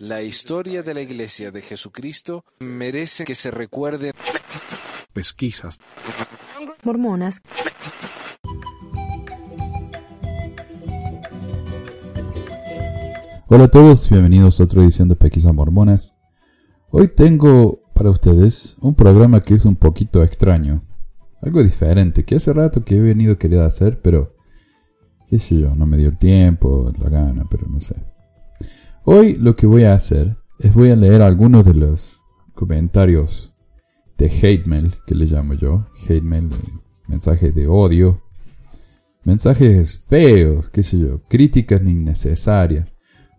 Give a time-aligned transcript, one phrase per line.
[0.00, 4.12] La historia de la Iglesia de Jesucristo merece que se recuerde.
[5.12, 5.80] Pesquisas.
[6.84, 7.40] Mormonas.
[13.48, 16.16] Hola a todos, bienvenidos a otra edición de Pesquisas Mormonas.
[16.90, 20.82] Hoy tengo para ustedes un programa que es un poquito extraño,
[21.40, 24.36] algo diferente, que hace rato que he venido queriendo hacer, pero
[25.28, 27.96] qué sé yo, no me dio el tiempo, la gana, pero no sé.
[29.10, 32.22] Hoy lo que voy a hacer es voy a leer algunos de los
[32.54, 33.54] comentarios
[34.18, 36.50] de hate mail, que le llamo yo, hate mail,
[37.06, 38.22] mensajes de odio,
[39.24, 42.92] mensajes feos, qué sé yo, críticas innecesarias.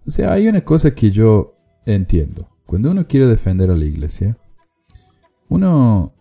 [0.08, 1.56] O sea, hay una cosa que yo
[1.86, 2.50] entiendo.
[2.66, 4.40] Cuando uno quiere defender a la iglesia,
[5.50, 6.16] uno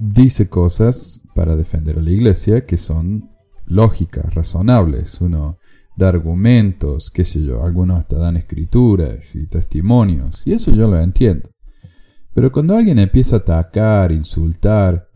[0.00, 3.30] dice cosas para defender a la iglesia que son
[3.66, 5.20] lógicas, razonables.
[5.20, 5.59] Uno
[5.96, 10.98] da argumentos, qué sé yo, algunos hasta dan escrituras y testimonios, y eso yo lo
[10.98, 11.50] entiendo.
[12.32, 15.08] Pero cuando alguien empieza a atacar, insultar,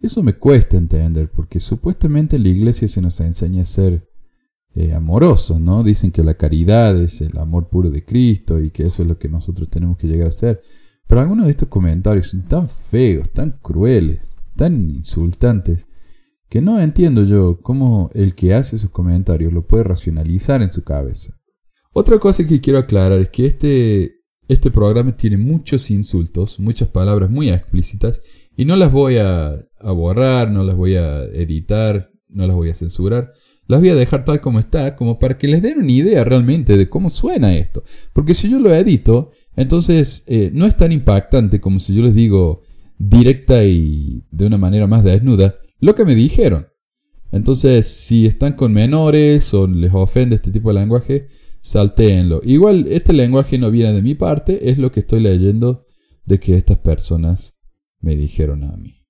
[0.00, 4.08] eso me cuesta entender, porque supuestamente en la iglesia se nos enseña a ser
[4.74, 5.82] eh, amorosos, ¿no?
[5.82, 9.18] Dicen que la caridad es el amor puro de Cristo y que eso es lo
[9.18, 10.62] que nosotros tenemos que llegar a ser.
[11.08, 15.86] Pero algunos de estos comentarios son tan feos, tan crueles, tan insultantes,
[16.50, 20.82] que no entiendo yo cómo el que hace esos comentarios lo puede racionalizar en su
[20.82, 21.38] cabeza.
[21.92, 24.16] Otra cosa que quiero aclarar es que este,
[24.48, 28.20] este programa tiene muchos insultos, muchas palabras muy explícitas,
[28.56, 32.70] y no las voy a, a borrar, no las voy a editar, no las voy
[32.70, 33.32] a censurar.
[33.68, 36.76] Las voy a dejar tal como está, como para que les den una idea realmente
[36.76, 37.84] de cómo suena esto.
[38.12, 42.14] Porque si yo lo edito, entonces eh, no es tan impactante como si yo les
[42.14, 42.62] digo
[42.98, 46.68] directa y de una manera más desnuda lo que me dijeron.
[47.32, 51.28] Entonces, si están con menores o les ofende este tipo de lenguaje,
[51.60, 52.40] saltéenlo.
[52.42, 55.86] Igual, este lenguaje no viene de mi parte, es lo que estoy leyendo
[56.24, 57.58] de que estas personas
[58.00, 59.06] me dijeron a mí.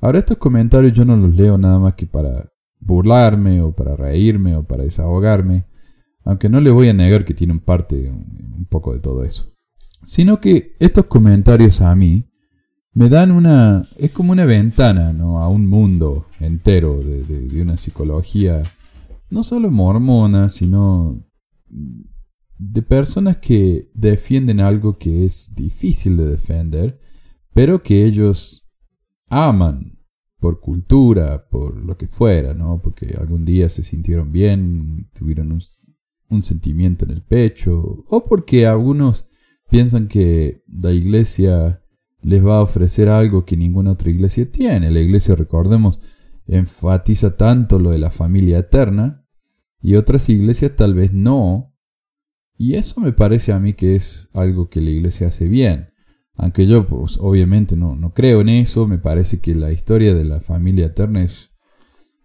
[0.00, 4.56] Ahora, estos comentarios yo no los leo nada más que para burlarme o para reírme
[4.56, 5.66] o para desahogarme,
[6.24, 9.54] aunque no le voy a negar que tienen parte un poco de todo eso.
[10.02, 12.28] Sino que estos comentarios a mí
[12.94, 13.82] me dan una...
[13.98, 15.40] es como una ventana ¿no?
[15.40, 18.62] a un mundo entero de, una psicología,
[19.30, 21.24] no solo mormona, sino
[21.68, 27.00] de personas que defienden algo que es difícil de defender,
[27.52, 28.70] pero que ellos
[29.28, 29.98] aman
[30.38, 32.80] por cultura, por lo que fuera, ¿no?
[32.80, 35.62] Porque algún día se sintieron bien, tuvieron un,
[36.28, 39.26] un sentimiento en el pecho, o porque algunos
[39.70, 41.83] piensan que la iglesia
[42.24, 44.90] les va a ofrecer algo que ninguna otra iglesia tiene.
[44.90, 46.00] La iglesia, recordemos,
[46.46, 49.26] enfatiza tanto lo de la familia eterna
[49.80, 51.76] y otras iglesias tal vez no.
[52.56, 55.90] Y eso me parece a mí que es algo que la iglesia hace bien.
[56.34, 60.24] Aunque yo pues, obviamente no, no creo en eso, me parece que la historia de
[60.24, 61.50] la familia eterna es,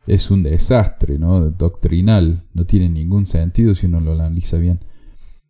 [0.07, 1.51] es un desastre, ¿no?
[1.51, 4.79] Doctrinal, no tiene ningún sentido si uno lo analiza bien.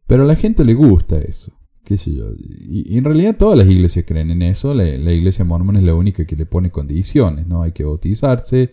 [0.07, 1.58] Pero a la gente le gusta eso
[1.95, 4.73] Y, en realidad todas las iglesias creen en eso.
[4.73, 7.63] La, iglesia mormona es la única que le pone condiciones, ¿no?
[7.63, 8.71] Hay que bautizarse,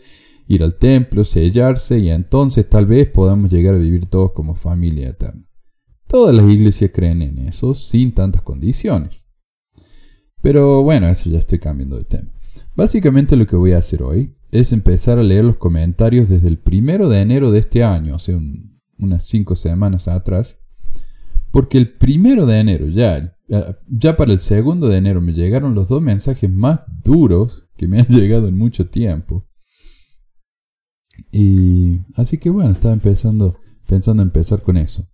[0.49, 5.09] ir al templo, sellarse y entonces tal vez podamos llegar a vivir todos como familia
[5.09, 5.47] eterna.
[6.07, 9.29] Todas las iglesias creen en eso sin tantas condiciones.
[10.43, 12.33] Pero bueno, eso ya estoy cambiando de tema.
[12.77, 16.59] Básicamente lo que voy a hacer hoy es empezar a leer los comentarios desde el
[16.59, 18.39] primero de enero de este año, o sea,
[18.99, 20.66] unas cinco semanas atrás,
[21.57, 23.35] porque el primero de enero, ya,
[23.89, 27.99] ya para el segundo de enero, me llegaron los dos mensajes más duros que me
[27.99, 29.49] han llegado en mucho tiempo.
[31.33, 33.57] Y así que bueno, estaba empezando,
[33.89, 35.09] pensando en empezar con eso.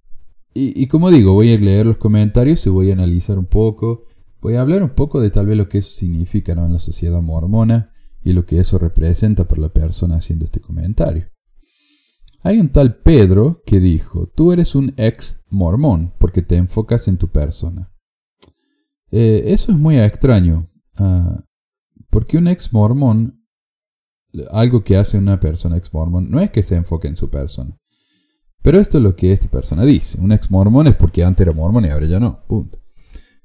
[0.53, 4.07] Y, como digo, voy a leer los comentarios y voy a analizar un poco.
[4.41, 7.23] Voy a hablar un poco de tal vez lo que eso significa en la sociedad
[7.23, 7.93] mormona
[8.25, 11.32] y lo que eso representa para la persona haciendo este comentario.
[12.43, 17.17] Hay un tal Pedro que dijo, tú eres un ex mormón porque te enfocas en
[17.17, 17.93] tu persona.
[19.13, 21.45] Eh, eso es muy extraño, ah,
[22.11, 23.45] porque un ex mormón,
[24.51, 27.79] algo que hace una persona ex mormón, no es que se enfoque en su persona.
[28.63, 30.21] Pero esto es lo que esta persona dice.
[30.21, 32.45] Un ex mormón es porque antes era mormón y ahora ya no.
[32.47, 32.79] Punto.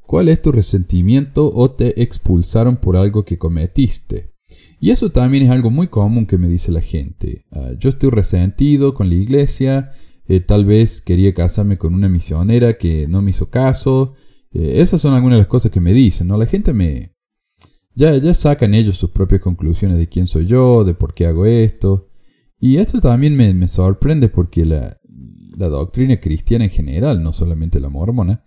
[0.02, 4.37] ¿Cuál es tu resentimiento o te expulsaron por algo que cometiste?
[4.80, 7.46] Y eso también es algo muy común que me dice la gente.
[7.52, 9.92] Ah, yo estoy resentido con la iglesia,
[10.28, 14.14] eh, tal vez quería casarme con una misionera que no me hizo caso.
[14.52, 16.38] Eh, esas son algunas de las cosas que me dicen, ¿no?
[16.38, 17.16] La gente me...
[17.96, 21.48] Ya, ya sacan ellos sus propias conclusiones de quién soy yo, de por qué hago
[21.48, 22.10] esto.
[22.60, 25.00] Y esto también me, sorprende porque la,
[25.58, 28.44] la doctrina cristiana en general, no solamente la mormona,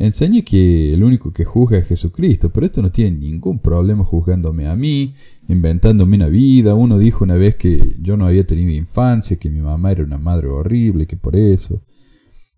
[0.00, 4.66] enseña que el único que juzga es Jesucristo, pero esto no tiene ningún problema juzgándome
[4.66, 5.14] a mí,
[5.46, 6.74] inventándome una vida.
[6.74, 10.18] Uno dijo una vez que yo no había tenido infancia, que mi mamá era una
[10.18, 11.82] madre horrible, que por eso,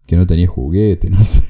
[0.07, 1.43] que no tenía juguete, no sé.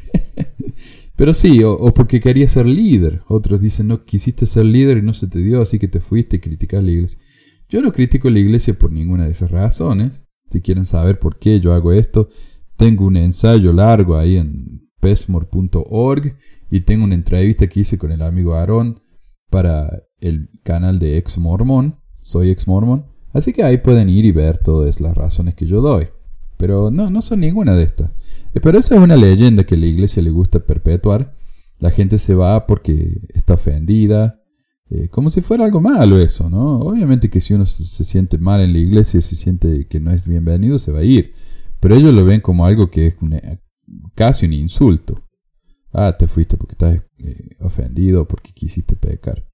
[1.14, 3.22] Pero sí, o, porque quería ser líder.
[3.28, 6.36] Otros dicen, no, quisiste ser líder y no se te dio, así que te fuiste
[6.36, 7.20] y criticas la iglesia.
[7.68, 10.24] Yo no critico la iglesia por ninguna de esas razones.
[10.50, 12.28] Si quieren saber por qué yo hago esto,
[12.76, 16.36] tengo un ensayo largo ahí en pesmore.org
[16.70, 19.00] y tengo una entrevista que hice con el amigo Aaron
[19.50, 21.96] para el canal de Ex Mormon.
[22.22, 23.04] Soy Ex Mormon.
[23.32, 26.06] Así que ahí pueden ir y ver todas las razones que yo doy.
[26.56, 28.12] Pero no, no son ninguna de estas.
[28.54, 31.34] Eh, pero esa es una leyenda que la iglesia le gusta perpetuar.
[31.80, 34.40] La gente se va porque está ofendida.
[34.88, 36.78] Eh, como si fuera algo malo eso, ¿no?
[36.78, 40.12] Obviamente que si uno se, se, siente mal en la iglesia, se siente que no
[40.12, 41.32] es bienvenido, se va a ir.
[41.80, 43.40] Pero ellos lo ven como algo que es una,
[44.14, 45.22] casi un insulto.
[45.92, 49.46] Ah, te fuiste porque estás eh, ofendido, porque quisiste pecar.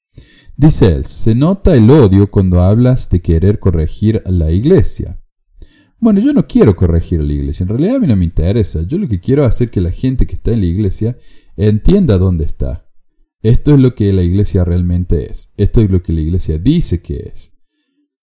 [0.57, 5.21] Dice él, se nota el odio cuando hablas de querer corregir a la iglesia.
[6.01, 8.83] Bueno, yo no quiero corregir a la iglesia, en realidad a mí no me interesa.
[8.83, 11.17] Yo lo que quiero es hacer que la gente que está en la iglesia
[11.57, 12.89] entienda dónde está.
[13.41, 15.53] Esto es lo que la iglesia realmente es.
[15.57, 17.53] Esto es lo que la iglesia dice que es.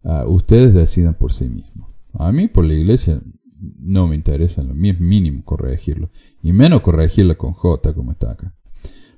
[0.04, 1.90] Ah, ustedes decidan por sí mismos.
[2.14, 3.22] A mí por la iglesia
[3.60, 6.10] no me interesa, lo mínimo corregirlo.
[6.42, 8.56] Y menos corregirla con J como está acá.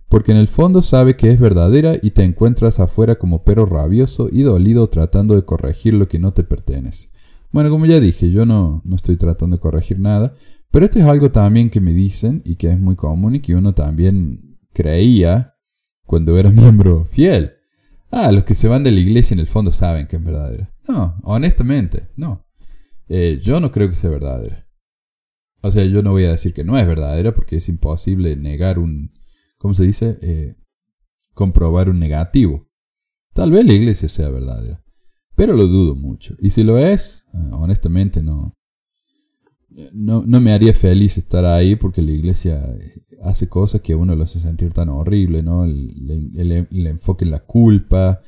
[0.09, 4.29] Porque en el fondo sabe que es verdadera y te encuentras afuera como perro rabioso
[4.31, 7.09] y dolido tratando de corregir lo que no te pertenece.
[7.51, 10.33] Bueno, como ya dije, yo no, no estoy tratando de corregir nada,
[10.71, 13.55] pero esto es algo también que me dicen y que es muy común y que
[13.55, 15.55] uno también creía
[16.05, 17.53] cuando era miembro fiel.
[18.09, 20.73] Ah, los que se van de la iglesia en el fondo saben que es verdadera.
[20.87, 22.46] No, honestamente, no.
[23.09, 24.67] Eh, yo no creo que sea verdadera.
[25.61, 28.79] O sea, yo no voy a decir que no es verdadera porque es imposible negar
[28.79, 29.11] un,
[29.57, 30.17] ¿cómo se dice?
[30.21, 30.55] Eh,
[31.33, 32.67] comprobar un negativo.
[33.33, 34.83] Tal vez la iglesia sea verdadera,
[35.35, 36.35] pero lo dudo mucho.
[36.39, 38.55] Y si lo es, eh, honestamente no,
[39.93, 42.63] no, no, me haría feliz estar ahí porque la iglesia
[43.23, 45.65] hace cosas que a uno lo hace sentir tan horrible, ¿no?
[45.65, 48.21] El, el enfoque en la culpa,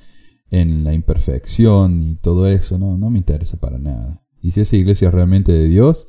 [0.51, 4.23] en la imperfección y todo eso, no, no me interesa para nada.
[4.41, 6.07] Y si esa iglesia es realmente de Dios,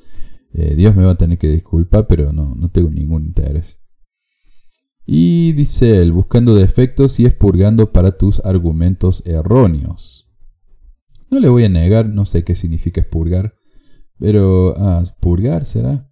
[0.53, 3.79] eh, Dios me va a tener que disculpar, pero no, no tengo ningún interés.
[5.07, 10.31] Y dice él, buscando defectos y expurgando para tus argumentos erróneos.
[11.31, 13.55] No le voy a negar, no sé qué significa expurgar,
[14.19, 16.09] pero ah, purgar será.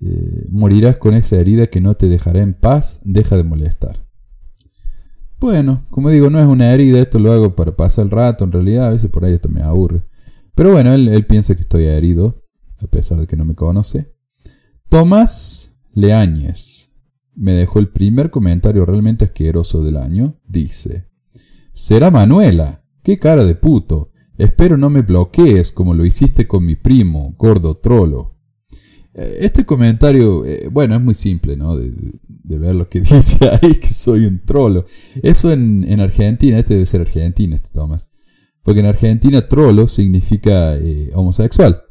[0.00, 4.04] Eh, morirás con esa herida que no te dejará en paz, deja de molestar.
[5.40, 8.52] Bueno, como digo, no es una herida, esto lo hago para pasar el rato, en
[8.52, 10.02] realidad a veces por ahí esto me aburre.
[10.54, 12.44] Pero bueno, él, piensa que estoy herido,
[12.80, 14.14] a pesar de que no me conoce.
[14.88, 16.92] Tomás Leáñez
[17.34, 20.38] me dejó el primer comentario realmente asqueroso del año.
[20.46, 21.08] Dice,
[21.72, 24.12] será Manuela, qué cara de puto.
[24.38, 28.36] Espero no me bloquees como lo hiciste con mi primo, gordo trolo.
[29.14, 31.76] Eh, este comentario, eh, bueno, es muy simple, ¿no?
[31.76, 31.92] De,
[32.58, 34.86] ver lo que dice ahí, que soy un trolo.
[35.22, 38.10] Eso en, en Argentina, este debe ser Argentina, este Tomás.
[38.64, 41.82] Porque en Argentina trolo significa eh, homosexual,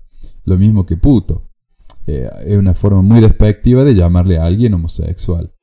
[0.44, 1.50] lo mismo que puto.
[2.08, 5.54] Eh, es una forma muy despectiva de llamarle a alguien homosexual.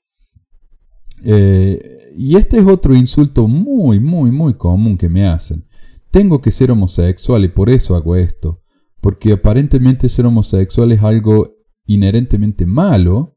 [1.25, 5.67] Eh, y este es otro insulto muy, muy, muy común que me hacen.
[6.11, 8.63] Tengo que ser homosexual y por eso hago esto.
[9.01, 13.37] Porque aparentemente ser homosexual es algo inherentemente malo,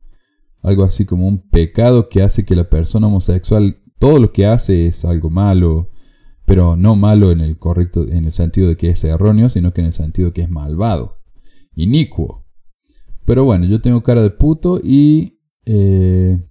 [0.62, 4.88] algo así como un pecado que hace que la persona homosexual, todo lo que hace
[4.88, 5.90] es algo malo,
[6.46, 9.82] pero no malo en el correcto, en el sentido de que es erróneo, sino que
[9.82, 11.20] en el sentido de que es malvado,
[11.76, 12.46] inicuo.
[13.26, 15.40] Pero bueno, yo tengo cara de puto y...
[15.66, 16.44] Eh,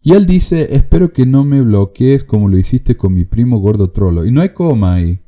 [0.00, 3.90] y él dice, espero que no me bloquees como lo hiciste con mi primo gordo
[3.90, 4.24] trolo.
[4.24, 5.20] Y no hay coma ahí.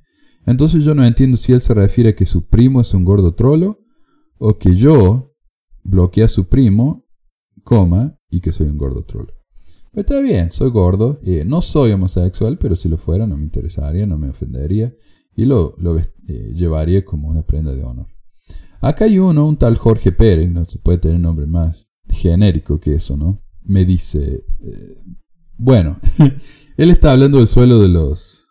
[0.47, 3.35] Entonces yo no entiendo si él se refiere a que su primo es un gordo
[3.35, 3.81] trolo
[4.39, 5.35] o que yo
[5.83, 7.07] bloqueé a su primo,
[7.63, 9.40] coma, y que soy un gordo trolo.
[9.93, 13.45] Pues está bien, soy gordo, eh, no soy homosexual, pero si lo fuera no me
[13.45, 14.95] interesaría, no me ofendería
[15.35, 15.75] y lo,
[16.29, 18.07] eh, llevaría como una prenda de honor.
[18.81, 22.95] Acá hay uno, un tal Jorge Pérez, no se puede tener nombre más genérico que
[22.95, 23.43] eso, ¿no?
[23.63, 25.03] Me dice, eh,
[25.57, 25.99] bueno,
[26.77, 28.47] él está hablando del suelo de los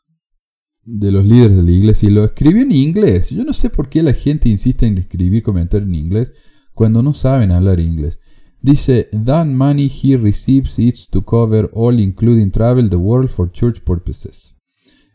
[0.91, 3.29] de los líderes de la iglesia y lo escribió en inglés.
[3.29, 6.33] Yo no sé por qué la gente insiste en escribir comentarios en inglés
[6.73, 8.19] cuando no saben hablar inglés.
[8.61, 13.81] Dice, that money he receives is to cover all including travel the world for church
[13.83, 14.55] purposes.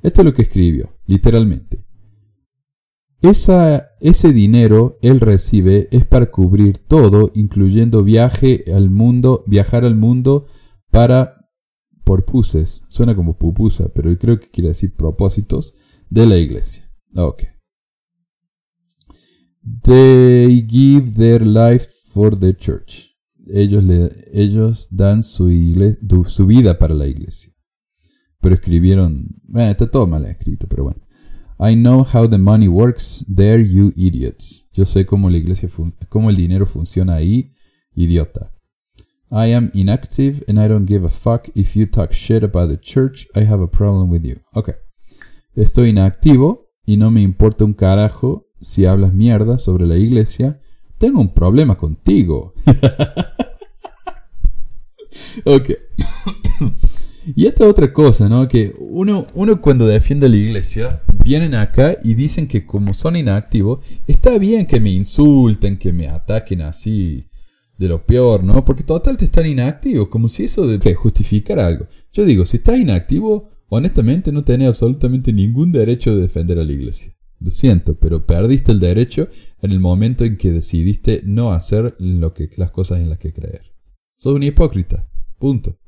[0.03, 1.85] Esto es lo que escribió, literalmente.
[3.29, 9.95] esa, ese dinero él recibe es para cubrir todo, incluyendo viaje al mundo, viajar al
[9.95, 10.47] mundo
[10.91, 11.49] para
[12.05, 12.85] porpuses.
[12.89, 15.75] Suena como pupusa, pero creo que quiere decir propósitos
[16.11, 16.91] de la iglesia.
[17.17, 17.45] Ok.
[19.83, 23.14] They give their life for the church.
[23.49, 25.51] Ellos, le, ellos dan su,
[26.27, 27.53] su vida para la iglesia.
[28.41, 31.01] Pero escribieron, bueno, está todo mal escrito, pero bueno.
[31.59, 34.69] I know how the money works there, you idiots.
[34.73, 35.69] Yo sé cómo la iglesia
[36.09, 37.53] cómo el dinero funciona ahí,
[37.95, 38.53] idiota.
[39.31, 42.79] I am inactive and I don't give a fuck if you talk shit about the
[42.79, 43.27] church.
[43.35, 44.37] I have a problem with you.
[44.53, 44.73] Ok.
[45.55, 50.61] Estoy inactivo y no me importa un carajo si hablas mierda sobre la iglesia.
[51.05, 52.55] Tengo un problema contigo.
[55.45, 55.71] ok.
[57.37, 58.49] y esta otra cosa, ¿no?
[58.49, 63.81] Que uno, uno cuando defiende la iglesia, vienen acá y dicen que como son inactivos,
[64.07, 67.29] está bien que me insulten, que me ataquen así
[67.77, 68.65] de lo peor, ¿no?
[68.65, 71.87] Porque total te están inactivo, como si eso de justificar algo.
[72.15, 76.73] Yo digo, si estás inactivo, honestamente no tenés absolutamente ningún derecho de defender a la
[76.73, 77.15] iglesia.
[77.41, 79.29] Lo siento, pero perdiste el derecho
[79.61, 83.33] en el momento en que decidiste no hacer lo que, las cosas en las que
[83.33, 83.75] creer.
[84.17, 85.09] Sos un hipócrita.
[85.39, 85.79] Punto.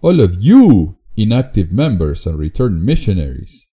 [0.00, 3.68] All of you inactive members and returned missionaries.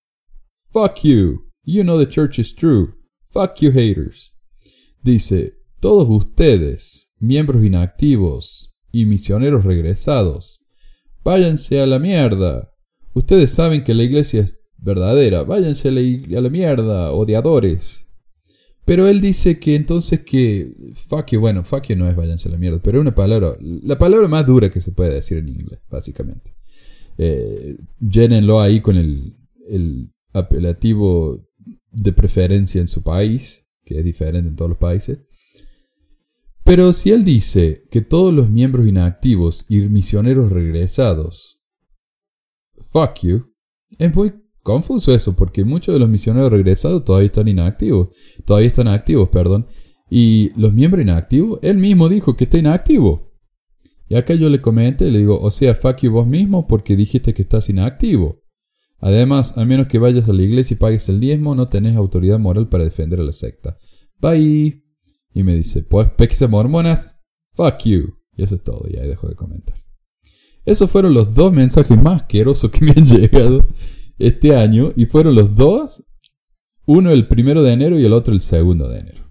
[0.72, 1.52] Fuck you.
[1.64, 2.96] You know the church is true.
[3.32, 4.34] Fuck you haters.
[5.04, 10.66] Dice, todos ustedes, miembros inactivos y misioneros regresados,
[11.24, 12.72] váyanse a la mierda.
[13.14, 15.44] Ustedes saben que la iglesia es verdadera.
[15.44, 18.08] Váyanse a la, mierda, odiadores.
[18.84, 20.74] Pero él dice que entonces que
[21.08, 23.56] fuck you, bueno, fuck you no es váyanse a la mierda, pero es una palabra,
[23.62, 26.52] la palabra más dura que se puede decir en inglés, básicamente.
[27.18, 29.36] Eh, llénenlo ahí con el,
[29.70, 31.48] el apelativo
[31.92, 35.20] de preferencia en su país, que es diferente en todos los países.
[36.64, 41.64] Pero si él dice que todos los miembros inactivos y misioneros regresados,
[42.82, 43.52] fuck you,
[43.98, 48.10] es muy confuso eso, porque muchos de los misioneros regresados todavía están inactivos,
[48.46, 49.68] todavía están activos, perdón,
[50.10, 53.32] y los miembros inactivos, él mismo dijo que está inactivo.
[54.10, 57.34] Y acá yo le comenté, le digo, o sea, fuck you vos mismo porque dijiste
[57.34, 58.42] que estás inactivo.
[59.00, 62.38] Además, a menos que vayas a la iglesia y pagues el diezmo, no tenés autoridad
[62.38, 63.78] moral para defender a la secta.
[64.20, 64.84] Bye.
[65.34, 67.22] Y me dice, pues peques mormonas,
[67.54, 68.16] fuck you.
[68.36, 69.78] Y eso es todo, y ahí dejo de comentar.
[70.66, 73.66] Esos fueron los dos mensajes más asquerosos que me han llegado
[74.28, 76.04] este año y fueron los dos,
[76.86, 79.24] uno el primero de enero y el otro el segundo de enero.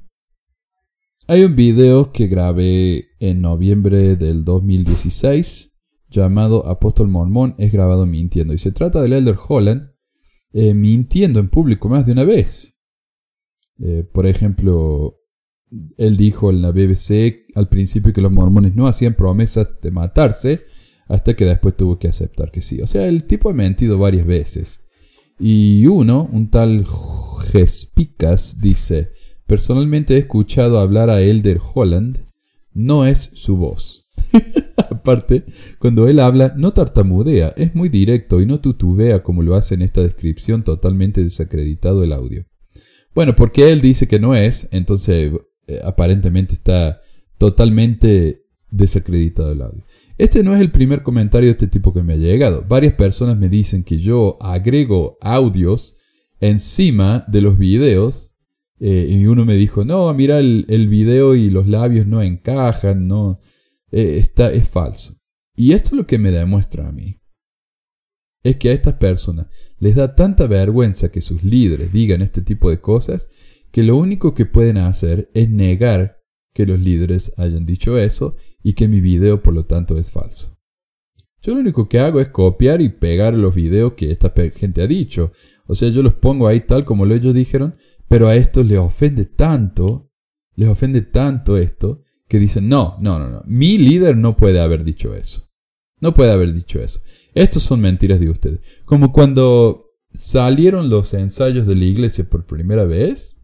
[1.26, 5.70] Hay un video que grabé en noviembre del 2016
[6.09, 9.92] llamado Apóstol Mormón es grabado mintiendo y se trata del Elder Holland
[10.52, 12.76] eh, mintiendo en público más de una vez.
[13.78, 15.20] Eh, por ejemplo,
[15.97, 20.64] él dijo en la BBC al principio que los mormones no hacían promesas de matarse
[21.10, 22.80] hasta que después tuvo que aceptar que sí.
[22.80, 24.84] O sea, el tipo ha mentido varias veces.
[25.40, 26.86] Y uno, un tal
[27.50, 29.10] Gespicas, dice,
[29.44, 32.24] personalmente he escuchado hablar a Elder Holland,
[32.72, 34.06] no es su voz.
[34.76, 35.44] Aparte,
[35.80, 39.82] cuando él habla, no tartamudea, es muy directo y no tutubea como lo hace en
[39.82, 42.46] esta descripción totalmente desacreditado el audio.
[43.16, 45.32] Bueno, porque él dice que no es, entonces
[45.66, 47.00] eh, aparentemente está
[47.36, 49.84] totalmente desacreditado el audio.
[50.20, 52.62] Este no es el primer comentario de este tipo que me ha llegado.
[52.68, 55.96] Varias personas me dicen que yo agrego audios
[56.40, 58.34] encima de los videos
[58.80, 63.40] eh, y uno me dijo, no, mira el, video y los labios no encajan, no,
[63.92, 65.14] eh, está, es falso.
[65.56, 67.18] Y esto es lo que me demuestra a mí.
[68.42, 69.46] Es que a estas personas
[69.78, 73.30] les da tanta vergüenza que sus líderes digan este tipo de cosas
[73.72, 76.18] que lo único que pueden hacer es negar
[76.52, 80.56] que los líderes hayan dicho eso y que mi video por lo tanto es falso.
[81.42, 84.86] Yo lo único que hago es copiar y pegar los videos que esta gente ha
[84.86, 85.32] dicho.
[85.66, 87.76] O sea, yo los pongo ahí tal como lo ellos dijeron,
[88.08, 90.10] pero a estos les ofende tanto,
[90.54, 94.84] les ofende tanto esto, que dicen, no, no, no, no, mi líder no puede haber
[94.84, 95.48] dicho eso.
[96.00, 97.00] No puede haber dicho eso.
[97.34, 98.60] Estos son mentiras de ustedes.
[98.84, 103.42] Como cuando salieron los ensayos de la iglesia por primera vez,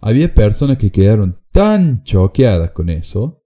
[0.00, 3.44] había personas que quedaron tan choqueadas con eso,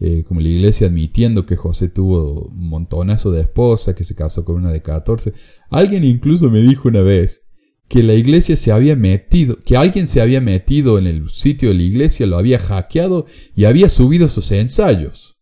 [0.00, 4.44] eh, como la iglesia admitiendo que José tuvo un montonazo de esposa, que se casó
[4.44, 5.32] con una de 14.
[5.70, 7.42] Alguien incluso me dijo una vez
[7.88, 11.76] que la iglesia se había metido, que alguien se había metido en el sitio de
[11.76, 13.26] la iglesia, lo había hackeado
[13.56, 15.38] y había subido sus ensayos.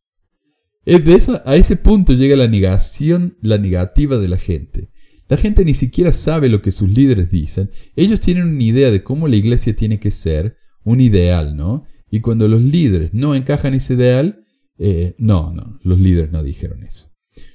[0.85, 4.91] Es de a ese punto llega la negación, la negativa de la gente.
[5.29, 7.71] La gente ni siquiera sabe lo que sus líderes dicen.
[7.97, 11.85] Ellos tienen una idea de cómo la iglesia tiene que ser, un ideal, ¿no?
[12.09, 14.46] Y cuando los líderes no encajan ese ideal,
[14.79, 17.11] eh, no, no, los líderes no dijeron eso.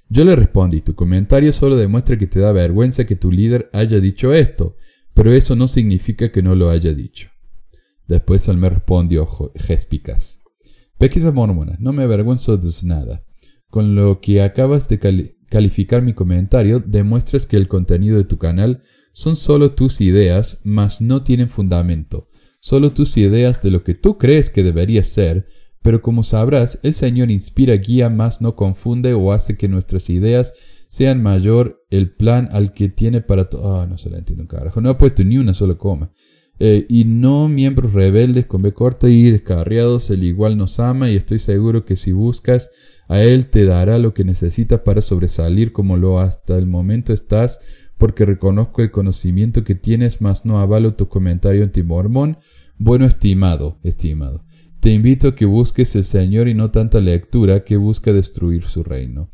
[0.10, 4.00] Yo le respondí, tu comentario solo demuestra que te da vergüenza que tu líder haya
[4.00, 4.76] dicho esto,
[5.14, 7.30] pero eso no significa que no lo haya dicho.
[8.08, 9.26] Después él me respondió
[9.56, 10.40] Jéspicas.
[10.98, 13.24] Pequisas mormonas, no me avergüenzo de nada.
[13.70, 18.84] Con lo que acabas de calificar mi comentario, demuestras que el contenido de tu canal
[19.14, 22.28] son solo tus ideas, mas no tienen fundamento.
[22.60, 25.48] Solo tus ideas de lo que tú crees que debería ser,
[25.82, 30.54] pero como sabrás, el Señor inspira, guía, más no confunde o hace que nuestras ideas
[30.88, 33.80] sean mayor el plan al que tiene para todo.
[33.80, 34.82] Ah, no se la entiendo, carajo.
[34.82, 36.12] No ha puesto ni una sola coma.
[36.60, 41.16] Eh, y no miembros rebeldes con B corta y descarriados, el igual nos ama y
[41.16, 42.72] estoy seguro que si buscas
[43.08, 47.62] a Él te dará lo que necesitas para sobresalir como lo hasta el momento estás,
[47.98, 52.38] porque reconozco el conocimiento que tienes, mas no avalo tu comentario antimormón.
[52.78, 54.44] Bueno, estimado, estimado.
[54.82, 58.84] Te invito a que busques el Señor y no tanta lectura que busca destruir su
[58.84, 59.30] reino.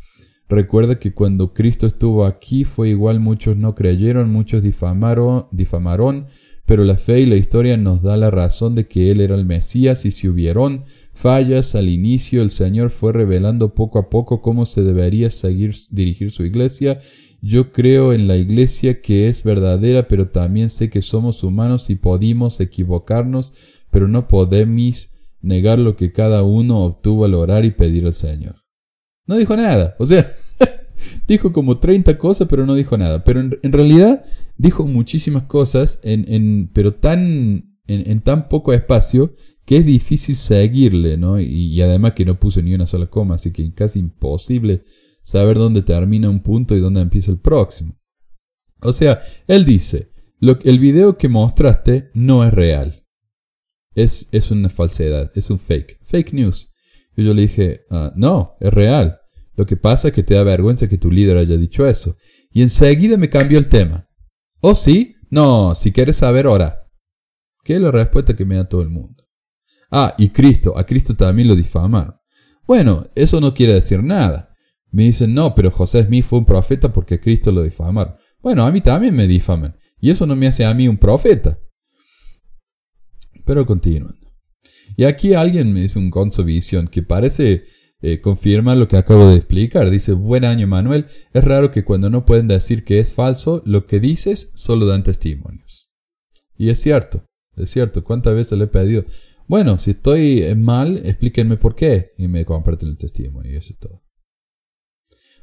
[0.50, 6.28] Recuerda que cuando Cristo estuvo aquí fue igual muchos no creyeron, muchos difamaron, difamaron,
[6.66, 9.46] pero la fe y la historia nos da la razón de que Él era el
[9.46, 14.66] Mesías y si hubieron fallas al inicio, el Señor fue revelando poco a poco cómo
[14.66, 17.00] se debería seguir dirigir su iglesia.
[17.42, 21.96] Yo creo en la iglesia que es verdadera, pero también sé que somos humanos y
[21.96, 23.54] podemos equivocarnos,
[23.92, 28.64] pero no podemos negar lo que cada uno obtuvo al orar y pedir al Señor.
[29.26, 30.32] No dijo nada, o sea,
[31.28, 33.24] dijo como 30 cosas, pero no dijo nada.
[33.24, 34.24] Pero en, realidad
[34.58, 39.34] dijo muchísimas cosas, en, pero tan, en, tan poco espacio
[39.66, 41.40] que es difícil seguirle, ¿no?
[41.40, 44.84] Y, además que no puso ni una sola coma, así que casi imposible
[45.24, 48.00] saber dónde termina un punto y dónde empieza el próximo.
[48.82, 53.07] O sea, él dice, lo, el video que mostraste no es real
[53.98, 56.72] es, es una falsedad, es un fake, fake news.
[57.16, 59.20] Y yo le dije, ah, no, es real.
[59.56, 62.16] Lo que pasa es que te da vergüenza que tu líder haya dicho eso.
[62.52, 64.08] Y enseguida me cambió el tema.
[64.62, 65.16] ¿Oh sí?
[65.32, 66.88] No, si quieres saber, ora.
[67.64, 69.26] ¿Qué es la respuesta que me da todo el mundo?
[69.90, 72.16] Ah, y Cristo, a Cristo también lo difamaron.
[72.68, 74.54] Bueno, eso no quiere decir nada.
[74.92, 78.16] Me dicen, no, pero José Smith fue un profeta porque Cristo lo difamaron.
[78.44, 79.76] Bueno, a mí también me difaman.
[80.00, 81.58] Y eso no me hace a mí un profeta.
[83.48, 84.28] Pero continuando.
[84.98, 86.12] Y aquí alguien me dice un
[86.46, 87.64] visión que parece
[88.02, 89.90] eh, confirmar lo que acabo de explicar.
[89.90, 93.88] Dice, buen año Manuel, es raro que cuando no pueden decir que es falso, lo
[93.88, 95.90] que dices solo dan testimonios.
[96.58, 99.06] Y es cierto, es cierto, ¿cuántas veces le he pedido?
[99.48, 102.12] Bueno, si estoy mal, explíquenme por qué.
[102.18, 104.04] Y me comparten el testimonio y eso es todo.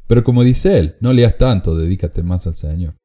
[0.06, 2.96] Pero como dice él, no leas tanto, dedícate más al Señor.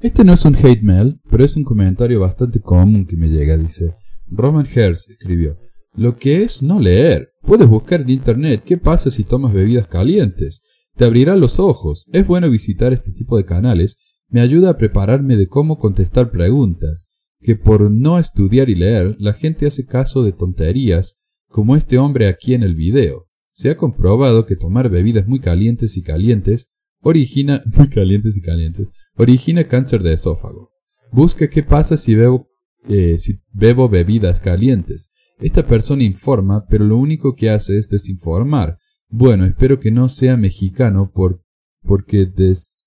[0.00, 3.56] Este no es un hate mail, pero es un comentario bastante común que me llega.
[3.56, 3.96] Dice,
[4.30, 5.58] Roman Hertz escribió,
[5.94, 7.30] lo que es no leer.
[7.42, 10.62] Puedes buscar en Internet qué pasa si tomas bebidas calientes.
[10.96, 12.06] Te abrirá los ojos.
[12.12, 13.96] Es bueno visitar este tipo de canales.
[14.28, 17.12] Me ayuda a prepararme de cómo contestar preguntas.
[17.40, 22.26] Que por no estudiar y leer, la gente hace caso de tonterías, como este hombre
[22.26, 23.28] aquí en el video.
[23.52, 28.88] Se ha comprobado que tomar bebidas muy calientes y calientes origina muy calientes y calientes
[29.16, 30.70] origina cáncer de esófago.
[31.10, 32.48] Busca qué pasa si bebo
[32.88, 35.12] eh, si bebo bebidas calientes.
[35.38, 38.78] Esta persona informa, pero lo único que hace es desinformar.
[39.08, 41.42] Bueno, espero que no sea mexicano por,
[41.82, 42.30] porque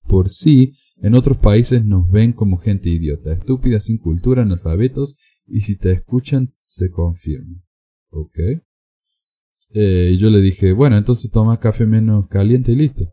[0.08, 5.16] por sí en otros países nos ven como gente idiota, estúpida, sin cultura, analfabetos,
[5.48, 7.62] y si te escuchan, se confirma.
[8.10, 8.38] Ok.
[9.74, 13.06] Eh, y yo le dije, bueno, entonces toma café menos caliente y listo.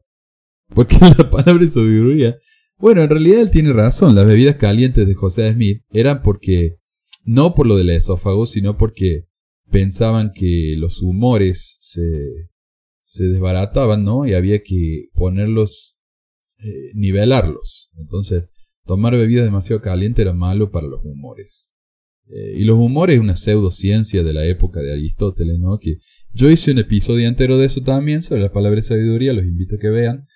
[0.74, 2.36] Porque la palabra sabiduría
[2.78, 4.14] bueno, en realidad él tiene razón.
[4.14, 6.76] Las bebidas calientes de José Smith eran porque,
[7.24, 9.26] no por lo del esófago, sino porque
[9.70, 12.48] pensaban que los humores se,
[13.04, 14.26] se desbarataban, ¿no?
[14.26, 15.98] Y había que ponerlos,
[16.58, 17.90] eh, nivelarlos.
[17.98, 18.44] Entonces,
[18.86, 21.72] tomar bebidas demasiado calientes era malo para los humores.
[22.30, 25.78] Eh, y los humores es una pseudociencia de la época de Aristóteles, ¿no?
[25.78, 25.96] Que
[26.32, 29.78] yo hice un episodio entero de eso también, sobre la palabra sabiduría, los invito a
[29.78, 30.26] que vean.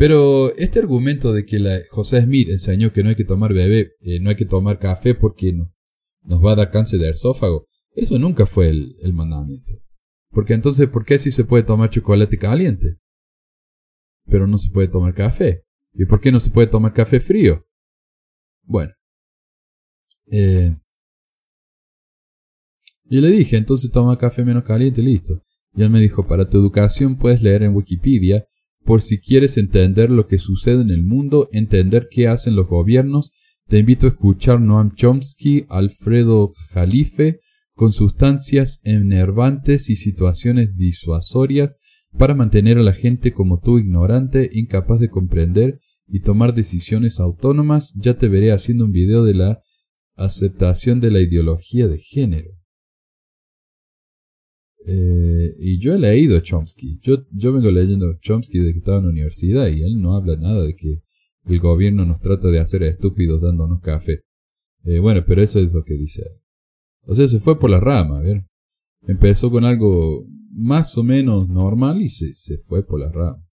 [0.00, 3.92] Pero este argumento de que la, José Smith enseñó que no hay que tomar bebé,
[4.00, 8.18] eh, no hay que tomar café porque nos va a dar cáncer de esófago, eso
[8.18, 9.74] nunca fue el, mandamiento.
[10.30, 12.96] Porque entonces, ¿por qué sí se puede tomar chocolate caliente?
[14.24, 15.66] Pero no se puede tomar café.
[15.92, 17.66] ¿Y por qué no se puede tomar café frío?
[18.62, 18.94] Bueno.
[20.28, 20.74] Eh,
[23.04, 25.42] yo le dije, entonces toma café menos caliente y listo.
[25.74, 28.46] Y él me dijo, para tu educación puedes leer en Wikipedia
[28.84, 33.32] por si quieres entender lo que sucede en el mundo, entender qué hacen los gobiernos,
[33.68, 37.40] te invito a escuchar Noam Chomsky, Alfredo Jalife,
[37.74, 41.78] con sustancias enervantes y situaciones disuasorias
[42.18, 47.94] para mantener a la gente como tú ignorante, incapaz de comprender y tomar decisiones autónomas,
[47.96, 49.62] ya te veré haciendo un video de la
[50.16, 52.59] aceptación de la ideología de género.
[54.86, 56.98] Eh, y yo he leído Chomsky.
[57.02, 60.36] Yo, yo vengo leyendo Chomsky desde que estaba en la universidad y él no habla
[60.36, 61.02] nada de que
[61.44, 64.22] el gobierno nos trata de hacer estúpidos dándonos café.
[64.84, 66.40] Eh, bueno, pero eso es lo que dice él.
[67.02, 68.44] O sea, se fue por la rama, ver.
[69.02, 73.44] Empezó con algo más o menos normal y se, se fue por la rama.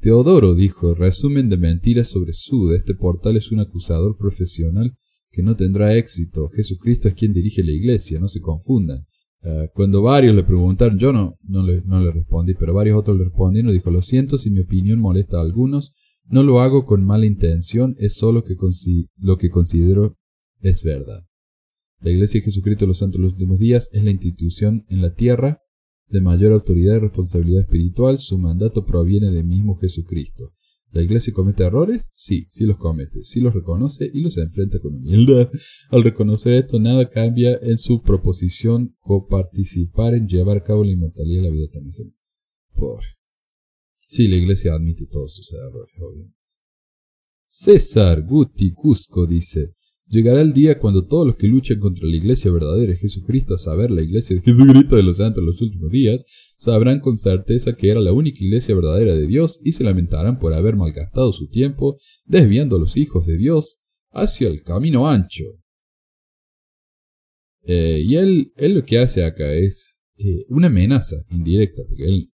[0.00, 4.96] Teodoro dijo, resumen de mentiras sobre Sud, este portal es un acusador profesional
[5.30, 6.48] que no tendrá éxito.
[6.48, 9.06] Jesucristo es quien dirige la iglesia, no se confundan.
[9.42, 13.16] Ah, cuando varios le preguntaron, yo no, no, le, no le respondí, pero varios otros
[13.16, 15.92] le respondieron, dijo, lo siento si mi opinión molesta a algunos,
[16.26, 18.54] no lo hago con mala intención, es solo que
[19.16, 20.16] lo que considero
[20.60, 21.24] es verdad.
[22.00, 25.02] La Iglesia de Jesucristo de los Santos de los Últimos Días es la institución en
[25.02, 25.60] la tierra
[26.08, 28.18] de mayor autoridad y responsabilidad espiritual.
[28.18, 30.52] Su mandato proviene de mismo Jesucristo.
[30.92, 32.10] ¿La Iglesia comete errores?
[32.14, 35.50] Sí, sí los comete, sí los reconoce y los enfrenta con humildad.
[35.90, 40.90] Al reconocer esto, nada cambia en su proposición o participar en llevar a cabo la
[40.90, 41.92] inmortalidad de la vida eterna.
[42.74, 43.06] Pobre.
[44.00, 46.36] Sí, la Iglesia admite todos sus errores, obviamente.
[47.48, 49.74] César Guti Cusco dice,
[50.10, 53.58] Llegará el día cuando todos los que luchan contra la iglesia verdadera de Jesucristo, a
[53.58, 56.26] saber, la iglesia de Jesucristo de los santos en los últimos días,
[56.60, 60.54] sabrán con certeza que era la única iglesia verdadera de Dios y se lamentarán por
[60.54, 63.80] haber malgastado su tiempo desviando a los hijos de Dios
[64.12, 65.44] hacia el camino ancho.
[67.62, 72.30] Eh, y él, él lo que hace acá es eh, una amenaza indirecta, porque él,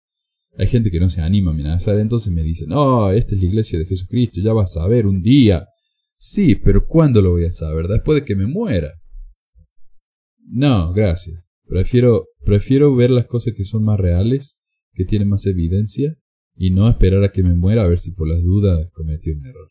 [0.57, 3.49] hay gente que no se anima a amenazar, entonces me dicen, no, esta es la
[3.49, 5.67] iglesia de Jesucristo, ya vas a ver un día
[6.23, 7.89] Sí, pero ¿cuándo lo voy a saber?
[7.89, 8.93] Después de que me muera.
[10.45, 11.50] No, gracias.
[11.71, 14.61] Prefiero, prefiero ver las cosas que son más reales,
[14.93, 16.17] que tienen más evidencia,
[16.57, 19.47] y no esperar a que me muera a ver si por las dudas cometí un
[19.47, 19.71] error.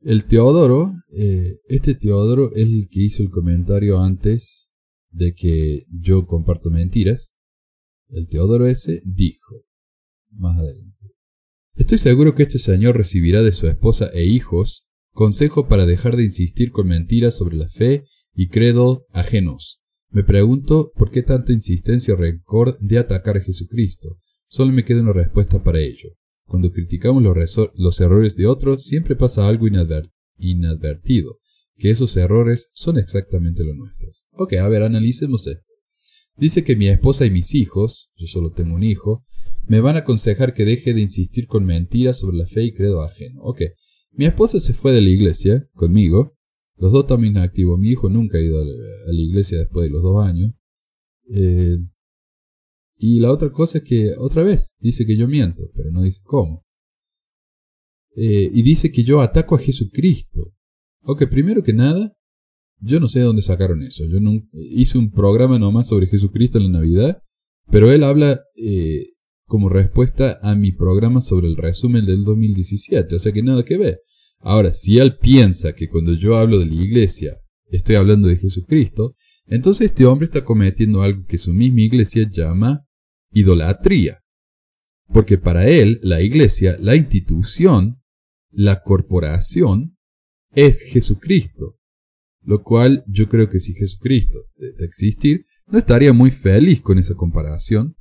[0.00, 4.70] El Teodoro, eh, este Teodoro es el que hizo el comentario antes
[5.10, 7.32] de que yo comparto mentiras.
[8.08, 9.64] El Teodoro ese dijo,
[10.32, 11.12] más adelante.
[11.76, 16.24] Estoy seguro que este señor recibirá de su esposa e hijos Consejo para dejar de
[16.24, 19.80] insistir con mentiras sobre la fe y credo ajenos.
[20.14, 24.16] Me pregunto por qué tanta insistencia o rencor de atacar a Jesucristo.
[24.46, 26.10] Solo me queda una respuesta para ello.
[26.46, 27.20] Cuando criticamos
[27.74, 29.66] los, errores de otros, siempre pasa algo
[30.38, 31.40] inadvertido,
[31.76, 34.26] que esos errores son exactamente los nuestros.
[34.30, 35.74] Ok, a ver, analicemos esto.
[36.36, 39.24] Dice que mi esposa y mis hijos, yo solo tengo un hijo,
[39.66, 43.02] me van a aconsejar que deje de insistir con mentiras sobre la fe y credo
[43.02, 43.42] ajeno.
[43.42, 43.62] Ok,
[44.12, 46.33] mi esposa se fue de la iglesia conmigo.
[46.76, 47.78] Los dos también activos.
[47.78, 50.52] Mi hijo nunca ha ido a la, iglesia después de los dos años.
[51.30, 51.78] Eh,
[52.96, 56.20] y la otra cosa es que, otra vez, dice que yo miento, pero no dice
[56.24, 56.64] cómo.
[58.16, 60.52] Eh, y dice que yo ataco a Jesucristo.
[61.02, 62.16] Ok, primero que nada,
[62.80, 64.04] yo no sé de dónde sacaron eso.
[64.06, 67.22] Yo no, hice un programa nomás sobre Jesucristo en la Navidad,
[67.70, 69.08] pero él habla eh,
[69.46, 73.76] como respuesta a mi programa sobre el resumen del 2017, o sea que nada que
[73.76, 74.00] ver.
[74.46, 79.16] Ahora, si él piensa que cuando yo hablo de la iglesia estoy hablando de Jesucristo,
[79.46, 82.86] entonces este hombre está cometiendo algo que su misma iglesia llama
[83.32, 84.20] idolatría.
[85.08, 88.02] Porque para él, la iglesia, la institución,
[88.50, 89.96] la corporación,
[90.52, 91.78] es Jesucristo.
[92.42, 97.14] Lo cual yo creo que si Jesucristo de existir, no estaría muy feliz con esa
[97.14, 97.96] comparación,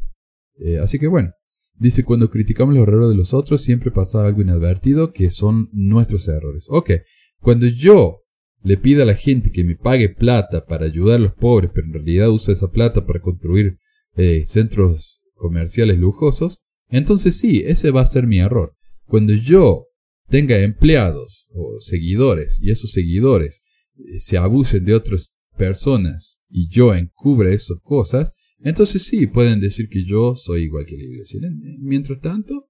[0.60, 1.32] eh, así que bueno,
[1.75, 6.27] dice, cuando criticamos los errores de los otros, siempre pasa algo inadvertido que son nuestros
[6.27, 6.67] errores.
[6.69, 6.91] Ok,
[7.39, 8.23] cuando yo
[8.63, 11.88] le pido a la gente que me pague plata para ayudar a los pobres, pero
[11.88, 13.77] en realidad usa esa plata para construir
[14.15, 18.75] eh, centros comerciales lujosos, entonces sí, ese va a ser mi error.
[19.05, 19.88] Cuando yo
[20.29, 23.62] tenga empleados o seguidores y esos seguidores
[23.97, 28.33] eh, se abusen de otras personas y yo encubre esas cosas,
[28.63, 31.41] entonces sí, pueden decir que yo soy igual que la iglesia.
[31.80, 32.69] Mientras tanto,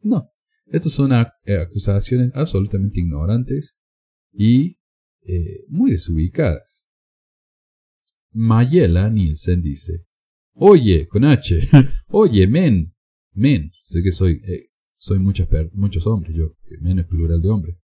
[0.00, 0.30] no.
[0.66, 3.78] Estas son eh, acusaciones absolutamente ignorantes
[4.32, 4.78] y
[5.22, 6.88] eh, muy desubicadas.
[8.32, 10.06] Mayela Nielsen dice,
[10.54, 11.68] Oye, con H,
[12.08, 12.94] oye, men,
[13.32, 17.78] men, sé que soy, eh, soy muchas muchos hombres, yo, men es plural de hombre.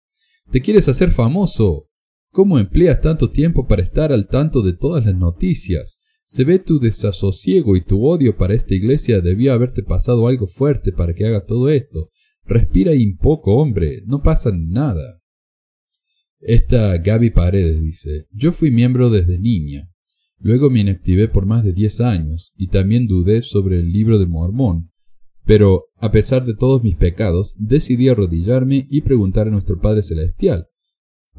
[0.51, 1.89] ¿Te quieres hacer famoso?
[2.31, 6.02] ¿Cómo empleas tanto tiempo para estar al tanto de todas las noticias?
[6.33, 10.91] Se ve tu desasosiego y tu odio para esta iglesia debió haberte pasado algo fuerte
[10.91, 12.09] para que haga todo esto.
[12.47, 15.21] Respira un poco, hombre, no pasa nada.
[16.41, 19.91] Esta Gaby Paredes dice, yo fui miembro desde niña.
[20.39, 24.25] Luego me inactivé por más de diez años y también dudé sobre el libro de
[24.25, 24.91] Mormón.
[25.45, 30.67] Pero, a pesar de todos mis pecados, decidí arrodillarme y preguntar a nuestro Padre Celestial,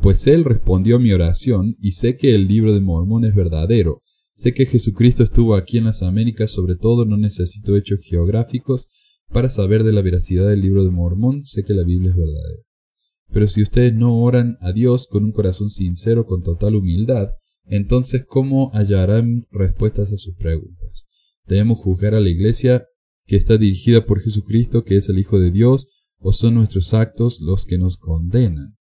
[0.03, 4.03] pues Él respondió a mi oración y sé que el libro de Mormón es verdadero.
[4.35, 8.89] Sé que Jesucristo estuvo aquí en las Américas, sobre todo no necesito hechos geográficos
[9.29, 12.63] para saber de la veracidad del libro de Mormón, sé que la Biblia es verdadera.
[13.31, 17.29] Pero si ustedes no oran a Dios con un corazón sincero, con total humildad,
[17.65, 21.07] entonces ¿cómo hallarán respuestas a sus preguntas?
[21.45, 22.87] Debemos juzgar a la Iglesia
[23.25, 27.41] que está dirigida por Jesucristo, que es el Hijo de Dios, o son nuestros actos
[27.41, 28.77] los que nos condenan.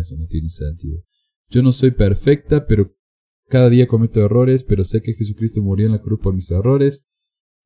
[0.00, 1.02] Eso no tiene sentido.
[1.48, 2.94] Yo no soy perfecta, pero
[3.50, 7.04] cada día cometo errores, pero sé que Jesucristo murió en la cruz por mis errores.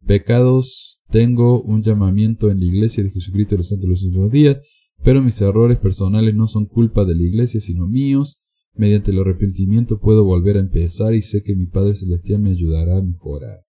[0.07, 4.33] Pecados, tengo un llamamiento en la iglesia de Jesucristo de los santos de los últimos
[4.33, 4.59] días,
[5.03, 8.41] pero mis errores personales no son culpa de la iglesia, sino míos.
[8.75, 12.97] Mediante el arrepentimiento puedo volver a empezar y sé que mi Padre Celestial me ayudará
[12.97, 13.61] a mejorar.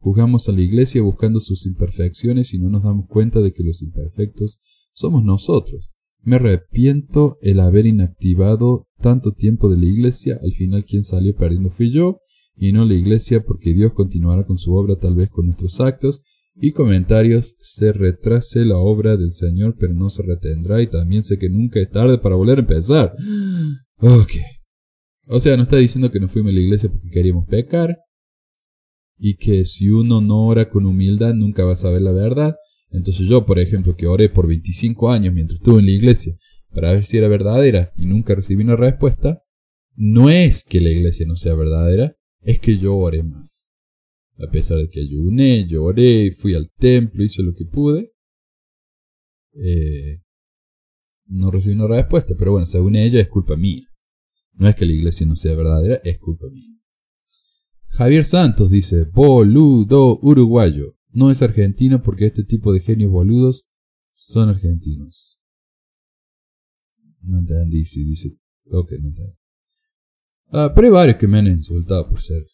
[0.00, 3.82] Juzgamos a la iglesia buscando sus imperfecciones y no nos damos cuenta de que los
[3.82, 4.60] imperfectos
[4.92, 5.92] somos nosotros.
[6.22, 11.70] Me arrepiento el haber inactivado tanto tiempo de la iglesia, al final quien salió perdiendo
[11.70, 12.20] fui yo,
[12.56, 16.22] y no la iglesia, porque Dios continuará con su obra tal vez con nuestros actos,
[16.60, 21.38] y comentarios, se retrase la obra del Señor, pero no se retendrá, y también sé
[21.38, 23.12] que nunca es tarde para volver a empezar.
[24.00, 24.34] Ok.
[25.28, 27.98] O sea, no está diciendo que no fuimos a la iglesia porque queríamos pecar,
[29.18, 32.54] y que si uno no ora con humildad nunca va a saber la verdad,
[32.90, 36.36] entonces yo, por ejemplo, que oré por 25 años mientras estuve en la iglesia
[36.72, 39.42] para ver si era verdadera y nunca recibí una respuesta,
[39.94, 43.48] no es que la iglesia no sea verdadera, es que yo oré más.
[44.38, 48.12] A pesar de que ayuné, lloré, fui al templo, hice lo que pude,
[49.54, 50.22] eh,
[51.26, 52.34] no recibí una respuesta.
[52.38, 53.88] Pero bueno, según ella es culpa mía.
[54.54, 56.78] No es que la iglesia no sea verdadera, es culpa mía.
[57.88, 60.97] Javier Santos dice, boludo uruguayo.
[61.18, 63.66] No es argentino porque este tipo de genios boludos
[64.14, 65.40] son argentinos.
[67.22, 68.38] No entendí si dice...
[68.70, 69.32] Ok, no entendí.
[70.52, 72.46] Ah, pero hay varios que me han insultado por ser...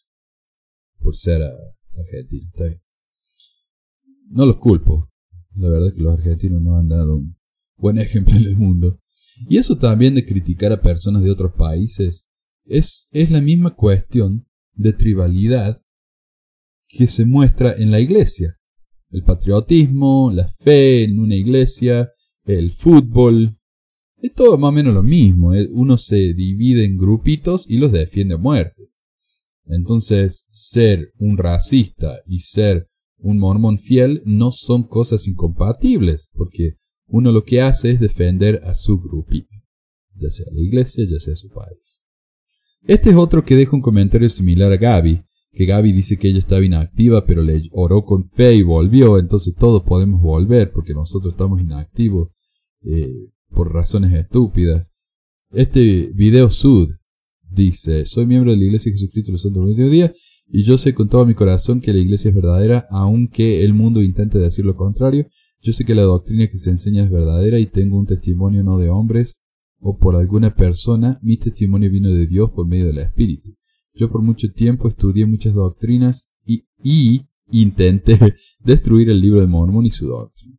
[0.97, 2.49] Por ser uh, argentino.
[4.29, 5.11] No los culpo.
[5.53, 7.37] La verdad es que los argentinos no han dado un
[7.77, 8.99] buen ejemplo en el mundo.
[9.47, 12.25] Y eso también de criticar a personas de otros países
[12.63, 15.84] es, es la misma cuestión de tribalidad
[16.87, 18.57] que se muestra en la iglesia.
[19.09, 22.11] El patriotismo, la fe en una iglesia,
[22.43, 23.57] el fútbol.
[24.17, 25.53] Es todo más o menos lo mismo.
[25.53, 25.69] ¿eh?
[25.71, 28.89] Uno se divide en grupitos y los defiende a muerte.
[29.67, 37.31] Entonces, ser un racista y ser un mormón fiel no son cosas incompatibles, porque uno
[37.31, 39.57] lo que hace es defender a su grupito,
[40.15, 42.03] ya sea la iglesia, ya sea su país.
[42.83, 45.23] Este es otro que deja un comentario similar a Gaby,
[45.55, 49.55] que Gaby dice que ella estaba inactiva, pero le oró con fe y volvió, entonces
[49.57, 52.29] todos podemos volver porque nosotros estamos inactivos
[52.83, 54.87] eh, por razones estúpidas.
[55.51, 56.89] Este video sud
[57.49, 60.13] dice, soy miembro de la Iglesia de Jesucristo de los Santos del Día
[60.47, 64.01] y yo sé con todo mi corazón que la Iglesia es verdadera, aunque el mundo
[64.01, 65.25] intente decir lo contrario.
[65.61, 68.77] Yo sé que la doctrina que se enseña es verdadera y tengo un testimonio no
[68.77, 69.39] de hombres,
[69.79, 73.55] o por alguna persona, mi testimonio vino de Dios por medio del Espíritu.
[73.95, 78.19] Yo por mucho tiempo estudié muchas doctrinas y, y intenté
[78.59, 80.57] destruir el libro de Mormón y su doctrina.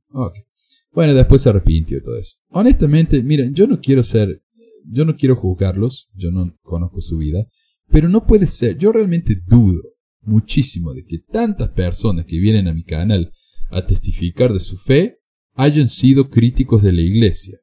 [0.92, 2.38] Bueno, después se arrepintió todo eso.
[2.48, 4.42] Honestamente, miren, yo no quiero ser,
[4.84, 7.46] yo no quiero juzgarlos, yo no conozco su vida,
[7.90, 9.82] pero no puede ser, yo realmente dudo
[10.22, 13.32] muchísimo de que tantas personas que vienen a mi canal
[13.70, 15.18] a testificar de su fe
[15.54, 17.58] hayan sido críticos de la iglesia.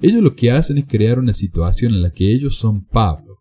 [0.00, 3.33] Ellos lo que hacen es crear una situación en la que ellos son Pablo,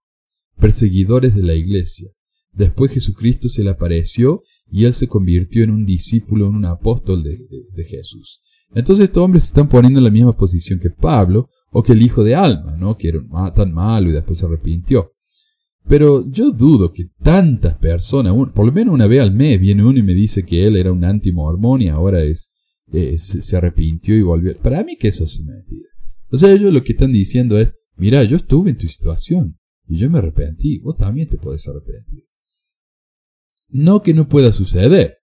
[0.60, 2.10] perseguidores de la iglesia.
[2.52, 7.24] Después Jesucristo se le apareció y él se convirtió en un discípulo, en un apóstol
[7.24, 7.38] de,
[7.86, 8.42] Jesús.
[8.76, 12.02] Entonces estos hombres se están poniendo en la misma posición que Pablo o que el
[12.02, 12.98] hijo de Alma, ¿no?
[12.98, 13.22] que era
[13.54, 15.12] tan malo y después se arrepintió.
[15.88, 20.00] Pero yo dudo que tantas personas, por lo menos una vez al mes viene uno
[20.00, 22.50] y me dice que él era un anti-mormón y ahora es,
[23.18, 24.58] se, arrepintió y volvió.
[24.60, 25.90] Para mí que eso es mentira.
[26.30, 30.00] O sea, ellos lo que están diciendo es, mira, yo estuve en tu situación y
[30.00, 32.26] yo me arrepentí, vos también te puedes arrepentir.
[33.70, 35.18] No que no pueda suceder,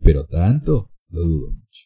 [0.00, 1.82] pero tanto lo dudo mucho.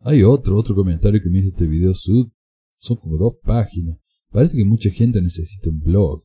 [0.00, 3.98] Hay otro, otro comentario que me hizo este video son como dos páginas.
[4.30, 6.24] Parece que mucha gente necesita un blog.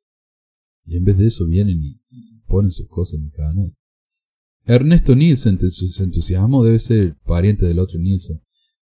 [0.85, 1.99] Y en vez de eso vienen y,
[2.45, 3.75] ponen sus cosas en mi canal.
[4.65, 8.41] Ernesto Nielsen se entusiasmó, debe ser pariente del otro Nielsen.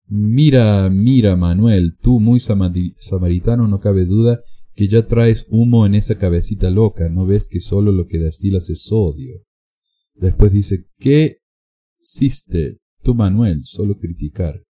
[0.06, 4.42] Mira, mira, Manuel, tú muy samaritano, no cabe duda
[4.80, 8.70] que ya traes humo en esa cabecita loca, no ves que solo lo que destilas
[8.70, 9.44] es sodio.
[10.14, 11.40] Después dice, ¿qué
[12.00, 13.64] hiciste tú, Manuel?
[13.64, 14.64] Solo criticar.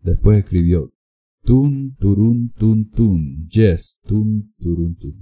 [0.00, 0.94] Después escribió,
[1.42, 5.12] tun, turun, tun, tun, yes, tun, turun, tun.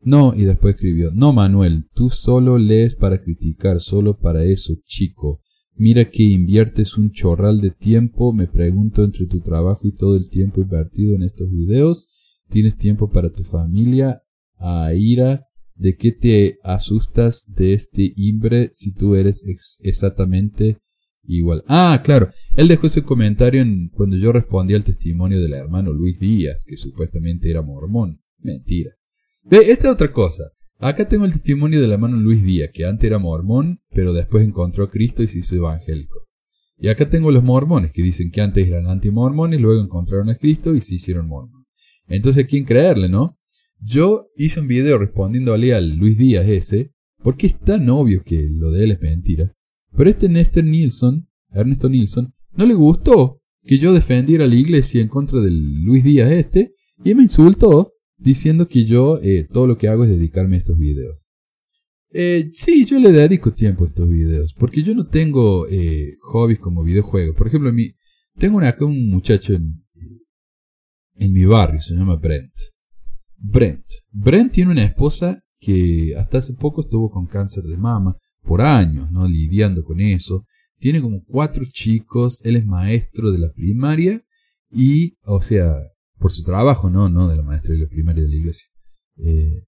[0.00, 5.40] No, y después escribió, no Manuel, tú solo lees para criticar, solo para eso, chico.
[5.76, 10.28] Mira que inviertes un chorral de tiempo, me pregunto entre tu trabajo y todo el
[10.28, 12.08] tiempo invertido en estos videos,
[12.50, 14.22] tienes tiempo para tu familia,
[14.58, 19.42] a ira, ¿de qué te asustas de este imbre si tú eres
[19.82, 20.78] exactamente
[21.22, 21.64] igual?
[21.66, 26.18] Ah, claro, él dejó ese comentario en, cuando yo respondí al testimonio del hermano Luis
[26.18, 28.20] Díaz, que supuestamente era mormón.
[28.38, 28.90] Mentira.
[29.42, 30.44] Ve, esta es otra cosa.
[30.78, 34.46] Acá tengo el testimonio de la mano Luis Díaz, que antes era mormón, pero después
[34.46, 36.26] encontró a Cristo y se hizo evangélico.
[36.78, 40.74] Y acá tengo los mormones, que dicen que antes eran antimormones, luego encontraron a Cristo
[40.74, 41.59] y se hicieron mormones.
[42.10, 43.38] Entonces, ¿a quién creerle, no?
[43.80, 46.92] Yo hice un video respondiéndole al Luis Díaz ese,
[47.22, 49.54] porque es tan obvio que lo de él es mentira.
[49.96, 55.00] Pero este Néstor Nilsson, Ernesto Nilsson, no le gustó que yo defendiera a la iglesia
[55.00, 59.78] en contra del Luis Díaz este, y me insultó diciendo que yo eh, todo lo
[59.78, 61.26] que hago es dedicarme a estos videos.
[62.12, 66.58] Eh, sí, yo le dedico tiempo a estos videos, porque yo no tengo eh, hobbies
[66.58, 67.36] como videojuegos.
[67.36, 67.92] Por ejemplo, mi,
[68.36, 69.84] tengo acá un muchacho en,
[71.20, 72.52] en mi barrio, se llama Brent.
[73.36, 73.84] Brent.
[74.10, 79.12] Brent tiene una esposa que hasta hace poco estuvo con cáncer de mama, por años,
[79.12, 79.28] ¿no?
[79.28, 80.46] Lidiando con eso.
[80.78, 84.22] Tiene como cuatro chicos, él es maestro de la primaria
[84.70, 85.76] y, o sea,
[86.18, 88.68] por su trabajo, no, no de la maestra de la primaria de la iglesia.
[89.18, 89.64] Eh,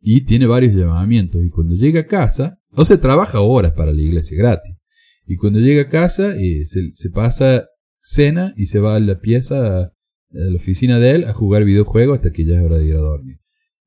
[0.00, 1.42] y tiene varios llamamientos.
[1.44, 4.76] Y cuando llega a casa, o sea, trabaja horas para la iglesia gratis.
[5.26, 7.66] Y cuando llega a casa, eh, se, pasa
[8.00, 9.92] cena y se va a la pieza,
[10.32, 12.96] a, la oficina de él, a jugar videojuegos hasta que ya es hora de ir
[12.96, 13.38] a dormir.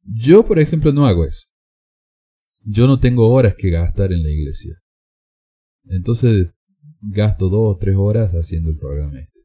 [0.03, 1.47] Yo, por ejemplo, no hago eso.
[2.65, 4.81] Yo no tengo horas que gastar en la iglesia.
[5.85, 6.47] Entonces
[7.01, 9.41] gasto dos o tres horas haciendo el programa este.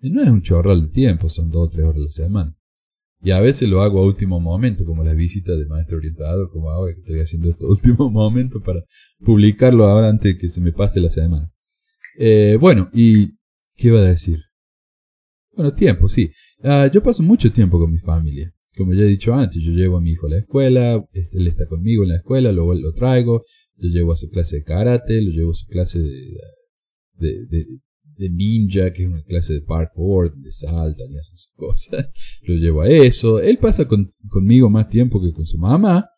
[0.00, 2.56] Y no es un chorral de tiempo, son dos o tres horas a la semana.
[3.20, 6.70] Y a veces lo hago a último momento, como las visitas de maestro orientador, como
[6.70, 8.84] ahora que estoy haciendo esto a último momento para
[9.18, 11.50] publicarlo ahora antes de que se me pase la semana.
[12.16, 13.36] Eh, bueno, y
[13.76, 14.38] ¿qué iba a decir?
[15.58, 16.30] Bueno, tiempo, sí.
[16.62, 18.54] Ah, yo paso mucho tiempo con mi familia.
[18.76, 21.48] Como ya he dicho antes, yo llevo a mi hijo a la escuela, este, él
[21.48, 23.44] está conmigo en la escuela, luego lo traigo,
[23.74, 28.92] lo llevo a su clase de karate, lo llevo a su clase de, de, ninja,
[28.92, 31.16] que es una clase de parkour, de saltan y
[31.56, 32.06] cosas.
[32.42, 33.40] Lo llevo a eso.
[33.40, 33.88] Él pasa
[34.28, 36.08] conmigo más tiempo que con su mamá,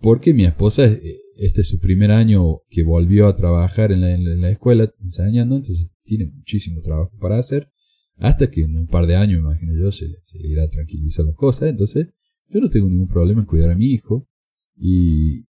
[0.00, 4.50] porque mi esposa, eh, este es su primer año que volvió a trabajar en la,
[4.50, 7.71] escuela enseñando, entonces tiene muchísimo trabajo para hacer,
[8.22, 11.24] hasta que en un par de años, imagino yo, se se le irá a tranquilizar
[11.24, 11.68] la cosa.
[11.68, 12.08] Entonces,
[12.48, 14.28] yo no tengo ningún problema en cuidar a mi hijo
[14.76, 15.44] y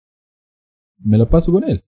[0.98, 1.84] me la paso con él.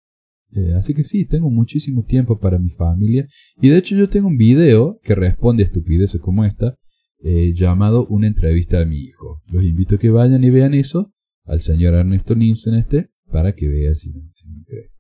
[0.52, 3.28] Eh, así que sí, tengo muchísimo tiempo para mi familia.
[3.62, 6.78] Y de hecho yo tengo un video que responde a estupideces como esta,
[7.22, 9.42] eh, llamado Una entrevista a mi hijo.
[9.48, 11.14] Los invito a que vayan y vean eso
[11.44, 14.22] al señor Ernesto Nielsen este, para que vea si no,
[14.66, 14.92] cree.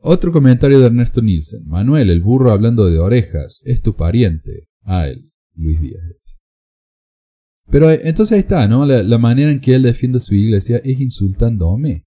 [0.00, 1.64] Otro comentario de Ernesto Nielsen.
[1.66, 4.68] Manuel, el burro hablando de orejas, es tu pariente.
[4.90, 6.02] Ah, él, Luis Díaz.
[7.70, 8.86] Pero eh, entonces ahí está, ¿no?
[8.86, 12.06] La, manera en que él defiende su iglesia es insultándome.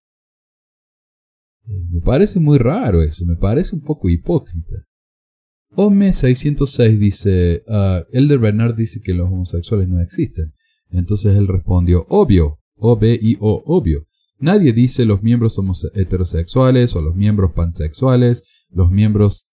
[1.66, 4.88] Me parece muy raro eso, me parece un poco hipócrita.
[5.76, 10.54] Ome 606 dice, uh, Elder Bernard dice que los homosexuales no existen.
[10.90, 14.08] Entonces él respondió, obvio, O-B-I-O, obvio.
[14.40, 15.62] Nadie dice los miembros
[15.94, 19.52] heterosexuales o los miembros pansexuales, los miembros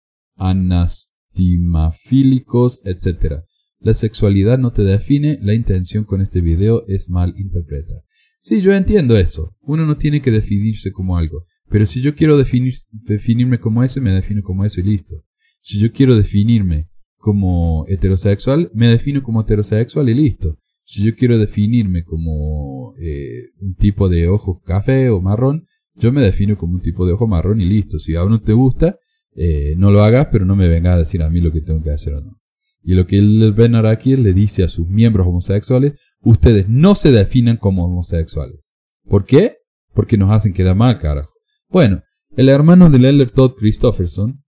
[1.33, 3.43] anastimafílicos, etc.
[3.81, 8.03] La sexualidad no te define, la intención con este video es mal interpretar.
[8.41, 9.57] Sí, yo entiendo eso.
[9.61, 11.45] Uno no tiene que definirse como algo.
[11.69, 15.25] Pero si yo quiero definir, definirme como ese, me defino como eso y listo.
[15.63, 20.59] Si yo quiero definirme como heterosexual, me defino como heterosexual y listo.
[20.85, 26.21] Si yo quiero definirme como eh, un tipo de ojo café o marrón, yo me
[26.21, 27.99] defino como un tipo de ojo marrón y listo.
[28.01, 28.99] Si a uno te gusta,
[29.35, 31.83] eh, no lo hagas, pero no me venga a decir a mí lo que tengo
[31.83, 32.41] que hacer o no.
[32.85, 37.13] Y lo que el Ben Araki le dice a sus miembros homosexuales, ustedes no se
[37.13, 38.73] definan como homosexuales.
[39.05, 39.59] ¿Por qué?
[39.95, 41.33] Porque nos hacen quedar mal, carajo.
[41.69, 42.03] Bueno,
[42.37, 44.43] el hermano del Elder Todd Christopherson,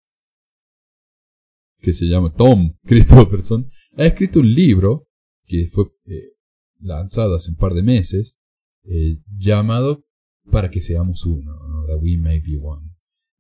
[1.81, 5.07] que se llama Tom Christopherson, ha escrito un libro
[5.47, 6.33] que fue eh,
[6.81, 8.37] lanzado hace un par de meses,
[8.85, 10.05] eh, llamado
[10.51, 11.87] para que seamos uno, ¿no?
[11.87, 12.84] that we may be one,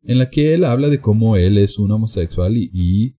[0.04, 3.16] en la que él habla de cómo él es un homosexual y,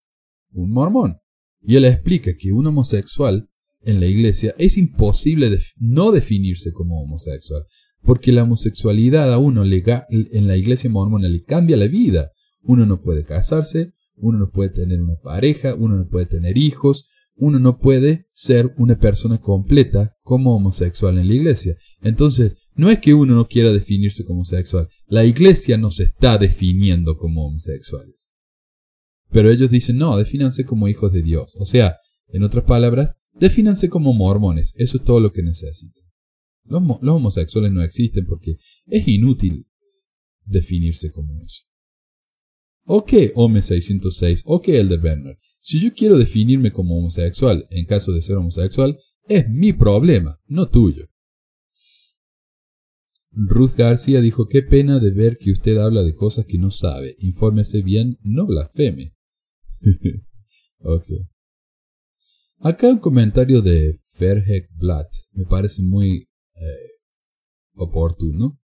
[0.52, 1.18] un mormón.
[1.62, 3.50] Y él explica que un homosexual
[3.82, 7.64] en la iglesia es imposible no definirse como homosexual,
[8.04, 12.32] porque la homosexualidad a uno le en la iglesia mormona le cambia la vida.
[12.62, 17.10] Uno no puede casarse, uno no puede tener una pareja, uno no puede tener hijos,
[17.36, 21.76] uno no puede ser una persona completa como homosexual en la iglesia.
[22.02, 27.18] Entonces, no es que uno no quiera definirse como homosexual, la iglesia nos está definiendo
[27.18, 28.16] como homosexuales.
[29.32, 31.56] Pero ellos dicen, no, defínanse como hijos de Dios.
[31.60, 31.98] O sea,
[32.28, 34.74] en otras palabras, defínanse como mormones.
[34.78, 36.04] Eso es todo lo que necesitan.
[36.66, 38.58] Los, homosexuales no existen porque
[38.88, 39.68] es inútil
[40.44, 41.64] definirse como eso.
[42.88, 45.38] Ok, Home 606, ok, Elder Werner.
[45.60, 48.98] Si yo quiero definirme como homosexual en caso de ser homosexual,
[49.28, 51.08] es mi problema, no tuyo.
[53.36, 57.16] Ruth García dijo, qué pena de ver que usted habla de cosas que no sabe.
[57.20, 59.14] Infórmese bien, no blasfeme.
[60.80, 61.08] ok.
[62.60, 66.92] Acá un comentario de Ferhek Blatt me parece muy eh,
[67.74, 68.60] oportuno.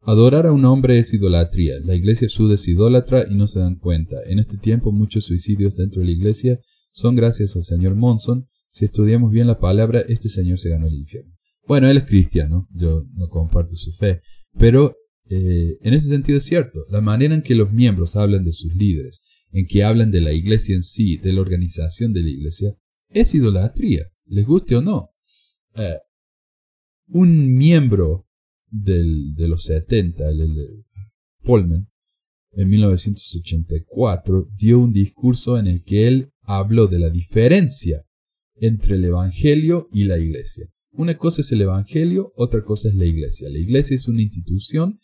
[0.00, 1.74] Adorar a un hombre es idolatría.
[1.84, 4.16] La iglesia suda es idólatra y no se dan cuenta.
[4.26, 6.60] En este tiempo muchos suicidios dentro de la iglesia
[6.92, 8.48] son gracias al señor Monson.
[8.70, 11.37] Si estudiamos bien la palabra, este señor se ganó el infierno.
[11.68, 14.22] Bueno, él es cristiano, yo no comparto su fe,
[14.58, 14.96] pero
[15.28, 16.86] eh, en ese sentido es cierto.
[16.88, 19.20] La manera en que los miembros hablan de sus líderes,
[19.52, 22.74] en que hablan de la iglesia en sí, de la organización de la iglesia,
[23.10, 25.10] es idolatría, les guste o no.
[25.74, 25.98] Eh,
[27.08, 28.26] un miembro
[28.70, 30.68] del, de los 70, el, de
[31.42, 31.86] Polman,
[32.52, 38.06] en 1984, dio un discurso en el que él habló de la diferencia
[38.54, 40.66] entre el Evangelio y la Iglesia.
[40.92, 43.48] Una cosa es el Evangelio, otra cosa es la Iglesia.
[43.48, 44.98] La Iglesia es una institución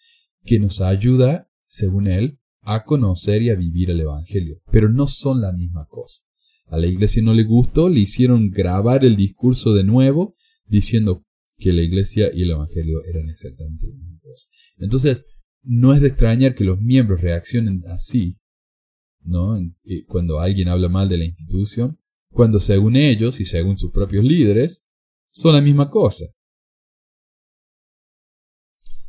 [0.45, 5.41] que nos ayuda, según él, a conocer y a vivir el Evangelio, pero no son
[5.41, 6.23] la misma cosa.
[6.67, 10.35] A la Iglesia no le gustó, le hicieron grabar el discurso de nuevo,
[10.67, 11.25] diciendo
[11.57, 14.49] que la iglesia y el evangelio eran exactamente la misma cosa.
[14.79, 15.25] Entonces,
[15.63, 18.39] no es de extrañar que los miembros reaccionen así,
[19.23, 19.59] ¿no?
[20.07, 21.99] Cuando alguien habla mal de la institución,
[22.31, 24.84] cuando según ellos y según sus propios líderes,
[25.35, 26.27] son la misma cosa.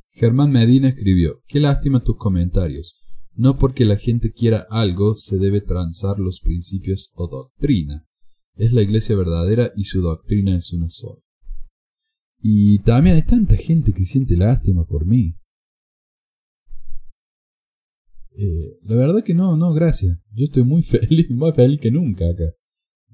[0.10, 3.02] Germán Medina escribió, qué lástima tus comentarios.
[3.34, 8.08] No porque la gente quiera algo se debe transar los principios o doctrina.
[8.56, 11.22] Es la iglesia verdadera y su doctrina es una sola.
[12.40, 15.36] Y también hay tanta gente que siente lástima por mí.
[18.38, 20.18] Eh, la verdad que no, no, gracias.
[20.32, 22.46] Yo estoy muy feliz, más feliz que nunca acá.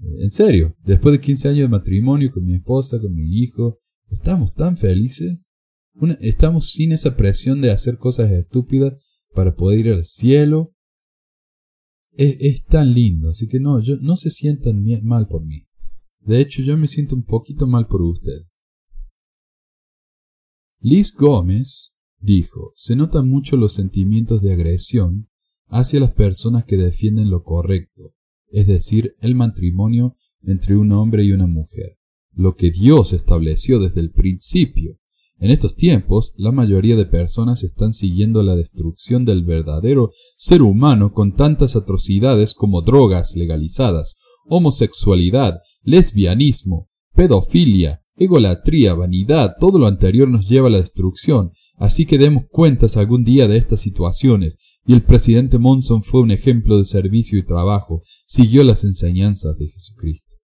[0.02, 3.80] En serio, después de 15 años de matrimonio con mi esposa, con mi hijo,
[4.10, 5.50] estamos tan felices.
[6.20, 8.94] estamos sin esa presión de hacer cosas estúpidas
[9.34, 10.74] para poder ir al cielo.
[12.12, 15.68] Es, es tan lindo, así que no, yo, no se sientan mal por mí.
[16.20, 18.62] De hecho, yo me siento un poquito mal por ustedes.
[20.80, 25.30] Liz Gómez dijo, se notan mucho los sentimientos de agresión
[25.68, 28.14] hacia las personas que defienden lo correcto,
[28.52, 31.98] es decir, el matrimonio entre un hombre y una mujer,
[32.34, 34.98] lo que Dios estableció desde el principio.
[35.40, 41.14] En estos tiempos, la mayoría de personas están siguiendo la destrucción del verdadero ser humano
[41.14, 44.16] con tantas atrocidades como drogas legalizadas,
[44.48, 52.20] homosexualidad, lesbianismo, pedofilia, Egolatría, vanidad, todo lo anterior nos lleva a la destrucción, así que
[52.20, 56.86] demos cuentas algún día de estas situaciones, y el presidente Monson fue un ejemplo de
[56.86, 60.38] servicio y trabajo, siguió las enseñanzas de Jesucristo.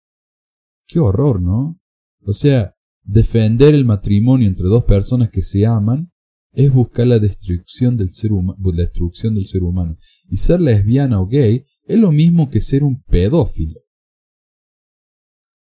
[0.88, 1.80] Qué horror, ¿no?
[2.22, 6.12] O sea, defender el matrimonio entre dos personas que se aman
[6.52, 9.98] es buscar la destrucción del ser, la destrucción del ser humano.
[10.30, 13.80] Y ser lesbiana o gay es lo mismo que ser un pedófilo.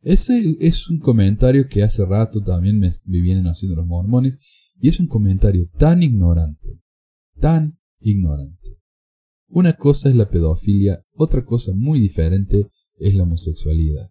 [0.00, 4.40] Ese es un comentario que hace rato también me, vienen haciendo los mormones
[4.80, 6.80] y es un comentario tan ignorante,
[7.38, 8.78] tan ignorante.
[9.48, 14.10] Una cosa es la pedofilia, otra cosa muy diferente es la homosexualidad.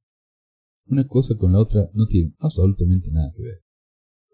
[0.88, 3.62] Una cosa con la otra no tienen absolutamente nada que ver.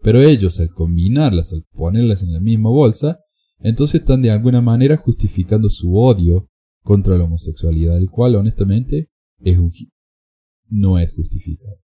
[0.02, 3.20] Pero ellos al combinarlas, al ponerlas en la misma bolsa,
[3.58, 6.48] entonces están de alguna manera justificando su odio
[6.82, 9.10] contra la homosexualidad, el cual honestamente
[10.68, 11.78] no es justificado.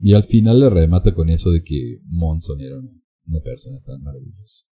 [0.00, 4.64] Y al final le remata con eso de que Monson era una, persona tan maravillosa.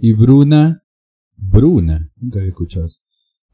[0.00, 0.84] Y Bruna,
[1.36, 3.00] Bruna, nunca había escuchado eso.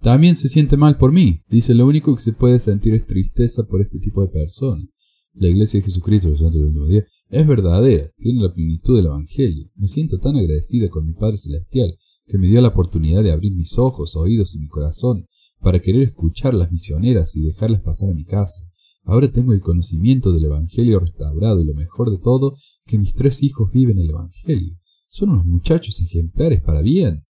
[0.00, 1.40] También se siente mal por mí.
[1.48, 4.86] Dice, lo único que se puede sentir es tristeza por este tipo de personas.
[5.32, 9.70] La iglesia de Jesucristo, de Es verdadera, tiene la plenitud del Evangelio.
[9.74, 13.54] Me siento tan agradecida con mi Padre Celestial que me dio la oportunidad de abrir
[13.54, 15.26] mis ojos, oídos y mi corazón
[15.60, 18.64] para querer escuchar las misioneras y dejarlas pasar a mi casa.
[19.04, 23.42] Ahora tengo el conocimiento del Evangelio restaurado y lo mejor de todo, que mis tres
[23.42, 24.76] hijos viven el Evangelio.
[25.14, 27.24] Son unos muchachos ejemplares para bien.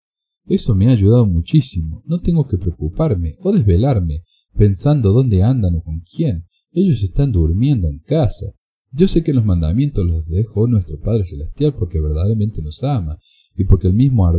[0.45, 2.05] Eso me ha ayudado muchísimo.
[2.07, 4.23] No tengo que preocuparme o desvelarme
[4.57, 6.47] pensando dónde andan o con quién.
[6.71, 8.55] Ellos están durmiendo en casa.
[8.93, 13.19] Yo sé que los mandamientos los dejó nuestro Padre Celestial porque verdaderamente nos ama
[13.57, 14.31] y porque el mismo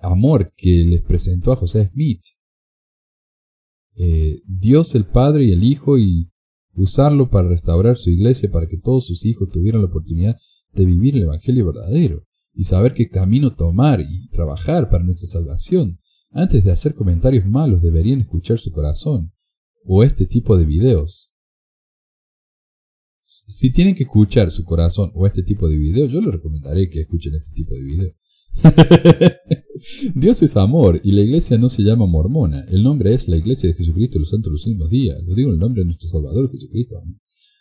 [0.00, 2.22] amor que les presentó a José Smith.
[3.96, 6.30] Eh, Dios el Padre y el Hijo y
[6.74, 10.36] usarlo para restaurar su iglesia para que todos sus hijos tuvieran la oportunidad
[10.72, 12.22] de vivir el Evangelio verdadero
[12.54, 15.98] y saber qué camino tomar y trabajar para nuestra salvación.
[16.30, 19.32] Antes de hacer comentarios malos deberían escuchar su corazón
[19.84, 21.30] o este tipo de videos.
[23.24, 27.00] Si tienen que escuchar su corazón o este tipo de videos, yo les recomendaré que
[27.00, 28.14] escuchen este tipo de videos.
[30.14, 32.64] Dios es amor y la iglesia no se llama mormona.
[32.68, 35.18] El nombre es la iglesia de Jesucristo los santos de los últimos días.
[35.26, 37.02] Lo digo en el nombre de nuestro Salvador Jesucristo.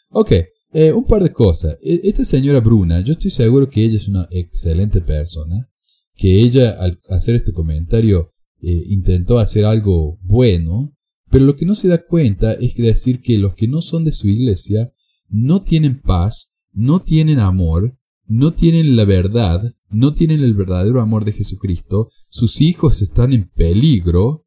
[0.10, 0.32] Ok,
[0.74, 1.78] eh, un par de cosas.
[1.82, 5.70] E, esta señora Bruna, yo estoy seguro que ella es una excelente persona.
[6.16, 10.96] Que ella al hacer este comentario eh, intentó hacer algo bueno.
[11.30, 14.04] Pero lo que no se da cuenta es que decir que los que no son
[14.04, 14.92] de su iglesia
[15.30, 21.26] no tienen paz, no tienen amor, no tienen la verdad, no tienen el verdadero amor
[21.26, 24.46] de Jesucristo, sus hijos están en peligro,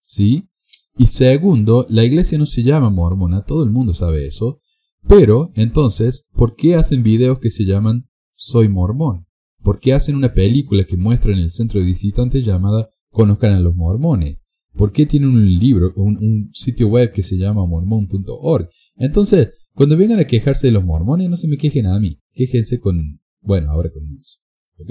[0.00, 0.48] ¿sí?
[0.96, 4.60] Y segundo, la iglesia no se llama mormona, todo el mundo sabe eso,
[5.06, 9.26] pero entonces, ¿por qué hacen videos que se llaman Soy mormón?
[9.62, 13.60] ¿Por qué hacen una película que muestra en el centro de visitantes llamada Conozcan a
[13.60, 14.46] los mormones?
[14.74, 18.70] ¿Por qué tienen un libro, un, un sitio web que se llama mormon.org?
[18.96, 22.80] Entonces, cuando vengan a quejarse de los mormones, no se me quejen a mí, quejense
[22.80, 24.38] con bueno, ahora con eso.
[24.78, 24.90] ¿Ok?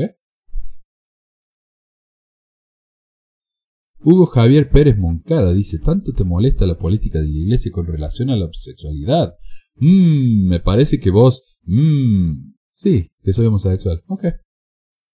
[4.04, 8.30] Hugo Javier Pérez Moncada dice, ¿tanto te molesta la política de la iglesia con relación
[8.30, 9.36] a la homosexualidad?
[9.76, 11.58] Mmm, me parece que vos...
[11.64, 14.04] Mmm, sí, que soy homosexual.
[14.08, 14.26] Ok.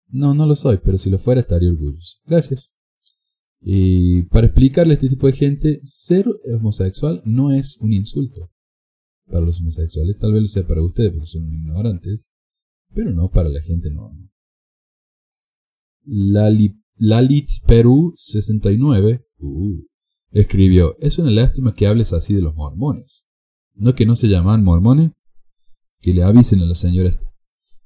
[0.08, 2.18] No, no lo soy, pero si lo fuera estaría orgulloso.
[2.26, 2.76] Gracias.
[3.62, 6.26] Y para explicarle a este tipo de gente, ser
[6.58, 8.52] homosexual no es un insulto
[9.28, 10.18] para los homosexuales.
[10.18, 12.32] Tal vez lo sea para ustedes porque son ignorantes
[12.94, 14.30] pero no para la gente normal.
[16.04, 19.86] Lalit Perú 69 uh,
[20.32, 23.28] escribió, es una lástima que hables así de los mormones.
[23.82, 25.10] ¿No que no se llaman mormones?
[26.02, 27.34] Que le avisen a la señora esta.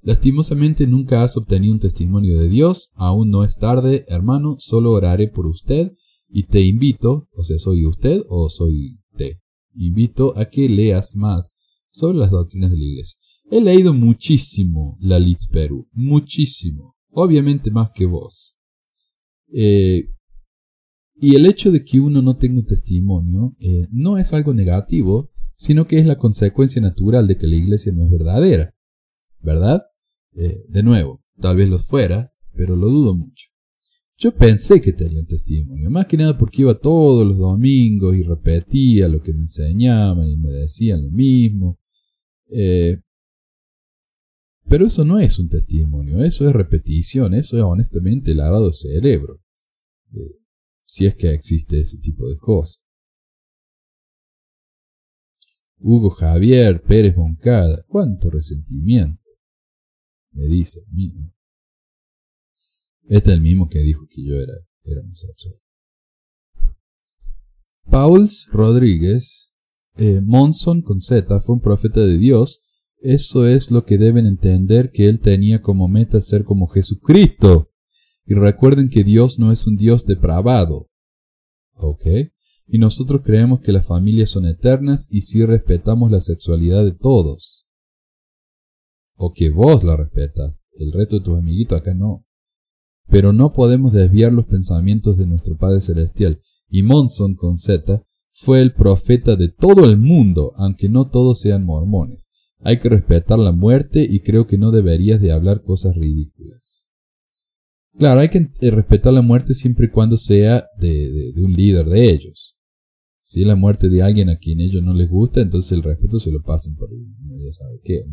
[0.01, 5.29] Lastimosamente nunca has obtenido un testimonio de Dios, aún no es tarde, hermano, solo oraré
[5.29, 5.93] por usted
[6.27, 9.39] y te invito, o sea, soy usted o soy te,
[9.73, 11.55] invito a que leas más
[11.91, 13.17] sobre las doctrinas de la iglesia.
[13.49, 18.57] He leído muchísimo la Lit Perú, muchísimo, obviamente más que vos.
[19.47, 20.09] Eh,
[21.21, 25.31] y el hecho de que uno no tenga un testimonio eh, no es algo negativo,
[25.57, 28.73] sino que es la consecuencia natural de que la iglesia no es verdadera.
[29.39, 29.83] ¿Verdad?
[30.35, 33.49] Eh, de nuevo, tal vez los fuera, pero lo dudo mucho.
[34.17, 38.23] Yo pensé que tenía un testimonio, más que nada porque iba todos los domingos y
[38.23, 41.79] repetía lo que me enseñaban y me decían lo mismo.
[42.49, 43.01] Eh,
[44.67, 49.41] pero eso no es un testimonio, eso es repetición, eso es honestamente lavado cerebro.
[50.13, 50.39] Eh,
[50.85, 52.84] si es que existe ese tipo de cosas.
[55.77, 59.21] Hugo Javier Pérez Moncada, cuánto resentimiento.
[60.31, 61.13] Me dice a mí.
[63.07, 64.53] Este es el mismo que dijo que yo era,
[64.83, 65.55] era homosexual.
[67.89, 69.53] Pauls Rodríguez,
[69.97, 72.61] eh, Monson con Z, fue un profeta de Dios
[73.07, 77.71] eso es lo que deben entender que Él tenía como meta ser como Jesucristo.
[78.25, 80.89] Y recuerden que Dios no es un Dios depravado.
[81.73, 82.03] ¿Ok?
[82.67, 87.67] Y nosotros creemos que las familias son eternas y sí respetamos la sexualidad de todos.
[89.15, 90.55] O que vos la respetas.
[90.73, 92.25] El resto de tus amiguitos acá no.
[93.07, 96.41] Pero no podemos desviar los pensamientos de nuestro Padre Celestial.
[96.67, 101.63] Y Monson con Z fue el profeta de todo el mundo, aunque no todos sean
[101.63, 102.29] mormones.
[102.59, 106.89] Hay que respetar la muerte y creo que no deberías de hablar cosas ridículas.
[107.97, 112.11] Claro, hay que eh, respetar la muerte siempre y cuando sea de, un líder de
[112.11, 112.57] ellos.
[113.21, 116.19] Si es la muerte de alguien a quien ellos no les gusta, entonces el respeto
[116.19, 118.03] se lo pasan por ya sabe qué.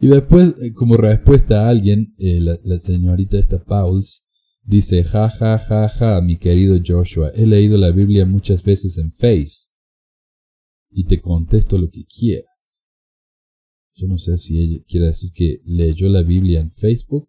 [0.00, 4.24] Y después, eh, como respuesta a alguien, eh, la, la, señorita esta Pauls
[4.62, 9.10] dice, ja, ja, ja, ja, mi querido Joshua, he leído la Biblia muchas veces en
[9.12, 9.70] Face
[10.90, 12.57] y te contesto lo que quieras.
[13.98, 17.26] Yo no sé si ella quiere decir que leyó la Biblia en Facebook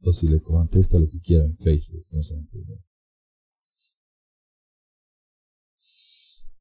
[0.00, 2.06] o si le contesta lo que quiera en Facebook.
[2.10, 2.80] No se entiende.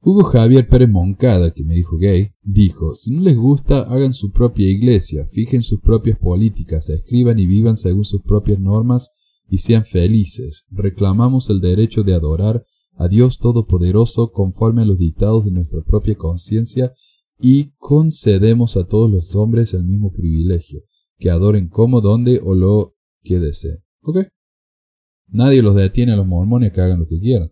[0.01, 4.33] Hugo Javier Pérez Moncada, que me dijo gay, dijo, si no les gusta, hagan su
[4.33, 9.11] propia iglesia, fijen sus propias políticas, escriban y vivan según sus propias normas
[9.47, 10.65] y sean felices.
[10.69, 12.65] Reclamamos el derecho de adorar
[12.97, 16.91] a Dios Todopoderoso conforme a los dictados de nuestra propia conciencia
[17.45, 20.79] y concedemos a todos los hombres el mismo privilegio,
[21.17, 23.83] que adoren como, donde o lo que deseen.
[24.01, 24.27] ¿Ok?
[25.27, 27.51] Nadie los detiene a los mormones que hagan lo que quieran.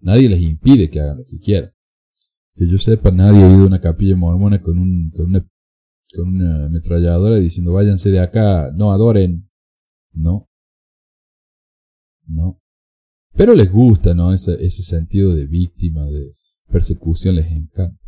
[0.00, 1.70] Nadie les impide que hagan lo que quieran.
[2.56, 5.48] Que yo sepa, nadie ha ido a una capilla mormona con, un, con, una,
[6.12, 9.48] con una ametralladora diciendo váyanse de acá, no adoren.
[10.12, 10.48] No.
[12.26, 12.60] No.
[13.36, 14.32] Pero les gusta, ¿no?
[14.32, 16.34] Ese, ese sentido de víctima, de
[16.68, 18.03] persecución les encanta.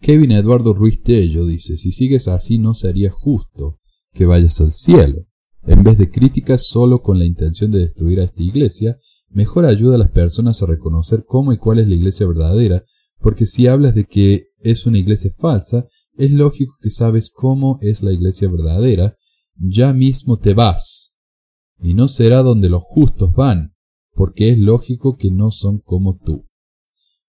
[0.00, 3.78] Kevin Eduardo Ruiz Tello dice, si sigues así no sería justo
[4.12, 5.26] que vayas al cielo.
[5.66, 8.96] En vez de críticas solo con la intención de destruir a esta iglesia,
[9.28, 12.84] mejor ayuda a las personas a reconocer cómo y cuál es la iglesia verdadera,
[13.20, 15.86] porque si hablas de que es una iglesia falsa,
[16.16, 19.16] es lógico que sabes cómo es la iglesia verdadera,
[19.56, 21.14] ya mismo te vas.
[21.80, 23.74] Y no será donde los justos van,
[24.12, 26.47] porque es lógico que no son como tú.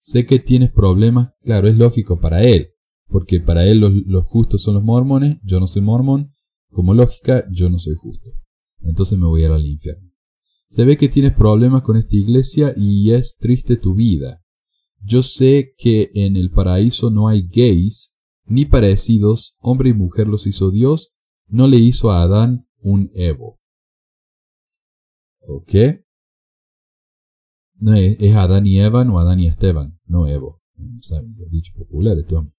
[0.02, 2.70] Sé que tienes problemas, claro, es lógico para él,
[3.08, 6.34] porque para él los, justos son los mormones, yo no soy mormón,
[6.70, 8.32] como lógica, yo no soy justo.
[8.82, 10.10] Entonces me voy a ir al infierno.
[10.68, 14.41] Se ve que tienes problemas con esta iglesia y es triste tu vida.
[15.02, 20.47] Yo sé que en el paraíso no hay gays, ni parecidos, hombre y mujer los
[20.47, 21.14] hizo Dios,
[21.47, 23.60] no le hizo a Adán un Evo.
[25.41, 25.74] ¿Ok?
[27.80, 30.61] No es, Adán y Eva, no Adán y Esteban, no Evo.
[31.01, 31.36] ¿Saben?
[31.49, 32.53] dicho popular, este hombre.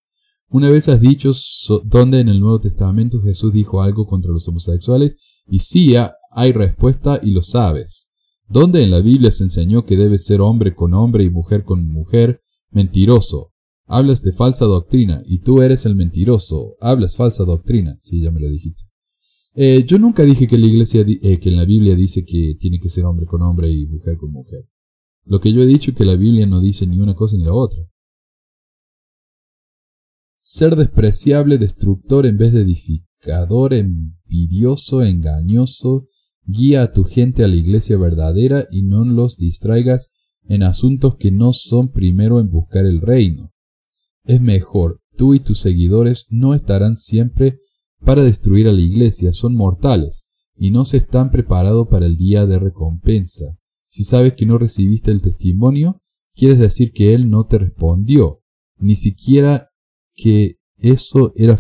[0.48, 1.30] Una vez has dicho
[1.84, 5.16] donde en el Nuevo Testamento Jesús dijo algo contra los homosexuales
[5.48, 5.94] y sí
[6.32, 8.08] hay respuesta y lo sabes.
[8.48, 11.86] ¿Dónde en la Biblia se enseñó que debe ser hombre con hombre y mujer con
[11.86, 12.40] mujer?
[12.70, 13.52] Mentiroso.
[13.86, 16.76] Hablas de falsa doctrina y tú eres el mentiroso.
[16.80, 18.00] Hablas falsa doctrina.
[18.02, 18.82] Sí, ya me lo dijiste.
[19.54, 22.80] Eh, yo nunca dije que la iglesia, eh, que en la Biblia dice que tiene
[22.80, 24.64] que ser hombre con hombre y mujer con mujer.
[25.24, 27.44] Lo que yo he dicho es que la Biblia no dice ni una cosa ni
[27.44, 27.80] la otra.
[30.42, 36.06] Ser despreciable, destructor en vez de edificador, envidioso, engañoso,
[36.44, 40.10] guía a tu gente a la iglesia verdadera y no los distraigas
[40.48, 43.52] en asuntos que no son primero en buscar el reino.
[44.24, 47.60] Es mejor, tú y tus seguidores no estarán siempre
[48.04, 52.46] para destruir a la iglesia, son mortales, y no se están preparados para el día
[52.46, 53.56] de recompensa.
[53.90, 56.00] Si sabes que no recibiste el testimonio,
[56.34, 58.40] quieres decir que él no te respondió,
[58.78, 59.70] ni siquiera
[60.14, 61.58] que eso era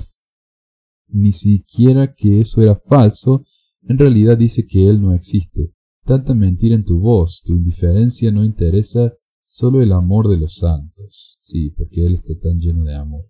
[1.12, 3.44] ni siquiera que eso era falso,
[3.82, 5.72] en realidad dice que Él no existe.
[6.04, 9.12] Tanta mentira en tu voz, tu indiferencia no interesa
[9.44, 11.36] solo el amor de los santos.
[11.40, 13.28] Sí, porque Él está tan lleno de amor.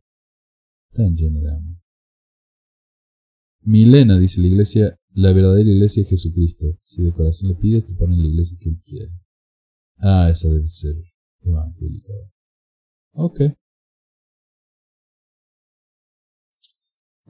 [0.93, 1.77] Tan lleno de amor.
[3.63, 6.67] Milena, dice la iglesia, la verdadera iglesia es Jesucristo.
[6.85, 9.13] Si de corazón le pides, te ponen la iglesia que Él quiere.
[9.99, 10.95] Ah, esa debe ser
[11.43, 12.13] evangélica.
[13.13, 13.41] Ok.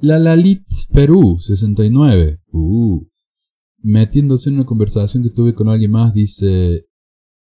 [0.02, 2.40] La Lalit Perú, 69.
[2.52, 3.06] Uh.
[3.82, 6.86] Metiéndose en una conversación que tuve con alguien más, dice: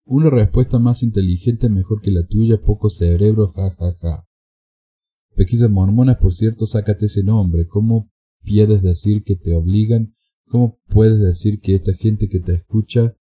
[0.05, 4.25] Una respuesta más inteligente mejor que la tuya, poco cerebro, ja ja ja.
[5.35, 7.67] Pequisas mormonas, por cierto, sácate ese nombre.
[7.67, 8.11] ¿Cómo
[8.45, 10.13] puedes decir que te obligan?
[10.49, 13.15] ¿Cómo puedes decir que esta gente que te escucha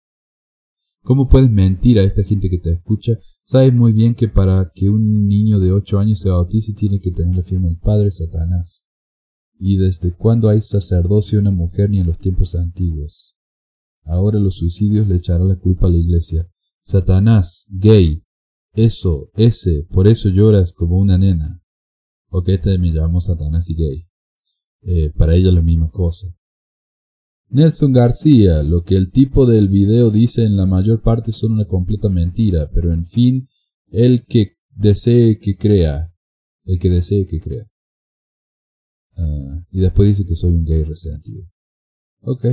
[1.05, 3.19] ¿Cómo puedes mentir a esta gente que te escucha?
[3.43, 7.11] Sabes muy bien que para que un niño de 8 años se bautice tiene que
[7.11, 8.84] tener la firma del Padre Satanás.
[9.59, 13.38] ¿Y desde cuándo hay sacerdocio una mujer ni en los tiempos antiguos?
[14.03, 16.49] Ahora los suicidios le echarán la culpa a la iglesia.
[16.82, 18.23] Satanás, gay,
[18.73, 21.63] eso, ese, por eso lloras como una nena.
[22.30, 24.07] Ok, este me llamó Satanás y gay.
[24.82, 26.36] Eh, para ella la misma cosa.
[27.50, 31.66] Nelson García, lo que el tipo del video dice en la mayor parte son una
[31.66, 33.48] completa mentira, pero en fin,
[33.91, 36.14] el que desee que crea,
[36.66, 37.70] el que desee que crea.
[39.18, 41.48] Ah, y después dice que soy un gay resentido.
[42.22, 42.46] Ok.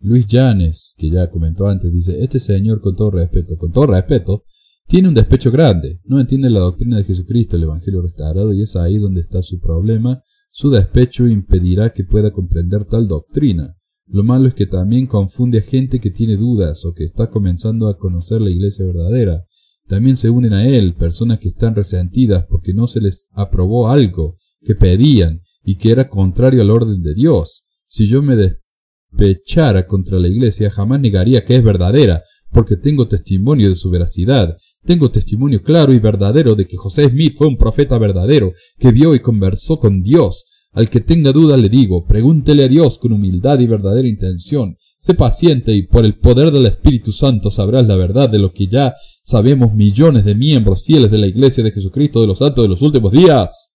[0.00, 4.44] Luis Llanes, que ya comentó antes, dice, este señor con todo respeto, con todo respeto,
[4.86, 8.76] tiene un despecho grande, no entiende la doctrina de Jesucristo, el Evangelio restaurado, y es
[8.76, 10.22] ahí donde está su problema.
[10.58, 13.76] Su despecho impedirá que pueda comprender tal doctrina.
[14.06, 17.88] Lo malo es que también confunde a gente que tiene dudas o que está comenzando
[17.88, 19.44] a conocer la iglesia verdadera.
[19.86, 24.34] También se unen a él personas que están resentidas porque no se les aprobó algo
[24.62, 27.66] que pedían y que era contrario al orden de Dios.
[27.86, 33.68] Si yo me despechara contra la iglesia, jamás negaría que es verdadera, porque tengo testimonio
[33.68, 34.56] de su veracidad.
[34.86, 39.14] Tengo testimonio claro y verdadero de que José Smith fue un profeta verdadero, que vio
[39.14, 40.46] y conversó con Dios.
[40.72, 44.76] Al que tenga duda le digo, pregúntele a Dios con humildad y verdadera intención.
[44.98, 48.66] Sé paciente y por el poder del Espíritu Santo sabrás la verdad de lo que
[48.66, 52.68] ya sabemos millones de miembros fieles de la Iglesia de Jesucristo de los Santos de
[52.68, 53.74] los últimos días.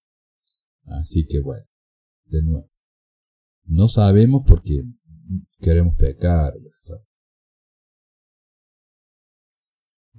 [0.86, 1.66] Así que bueno,
[2.26, 2.70] de nuevo.
[3.66, 4.84] No sabemos porque
[5.60, 6.54] queremos pecar.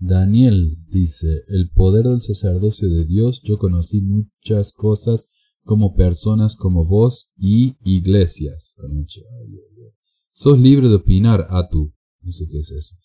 [0.04, 5.28] Daniel dice, el poder del sacerdocio de Dios, yo conocí muchas cosas
[5.62, 8.74] como personas como vos y iglesias.
[10.32, 12.96] Sos libre de opinar a tu, no sé qué es eso,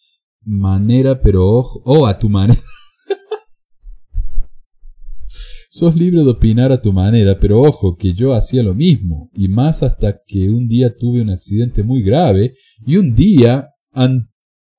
[0.42, 2.60] manera, pero ojo, oh, a tu manera.
[5.70, 9.50] Sos libre de opinar a tu manera, pero ojo que yo hacía lo mismo, y
[9.50, 12.56] más hasta que un día tuve un accidente muy grave,
[12.88, 14.32] y un día an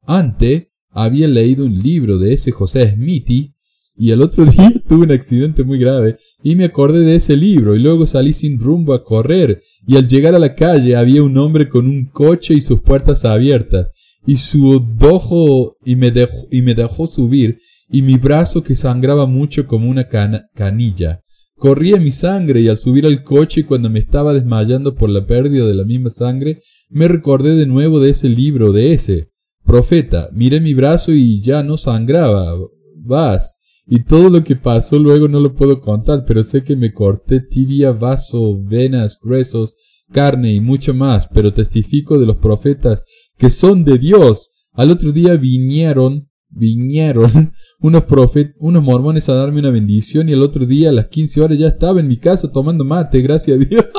[0.03, 3.53] ante había leído un libro de ese José Smithy,
[3.97, 7.74] y el otro día tuve un accidente muy grave, y me acordé de ese libro,
[7.74, 11.36] y luego salí sin rumbo a correr, y al llegar a la calle había un
[11.36, 13.89] hombre con un coche y sus puertas abiertas,
[14.26, 17.59] y su dojo, y me dejó, y me dejó subir,
[17.91, 20.09] y mi brazo que sangraba mucho como una
[20.55, 21.22] canilla.
[21.57, 25.66] Corría mi sangre y al subir al coche cuando me estaba desmayando por la pérdida
[25.66, 29.30] de la misma sangre, me recordé de nuevo de ese libro, de ese.
[29.69, 32.57] Profeta, miré mi brazo y ya no sangraba.
[32.97, 33.61] Vas.
[33.87, 37.41] Y todo lo que pasó luego no lo puedo contar, pero sé que me corté
[37.41, 39.77] tibia, vaso, venas, gruesos,
[40.11, 43.05] carne y mucho más, pero testifico de los profetas
[43.37, 44.53] que son de Dios.
[44.73, 50.41] Al otro día vinieron, vinieron unos profet, unos mormones a darme una bendición y el
[50.41, 53.62] otro día a las 15 horas ya estaba en mi casa tomando mate, gracias a
[53.62, 53.85] Dios.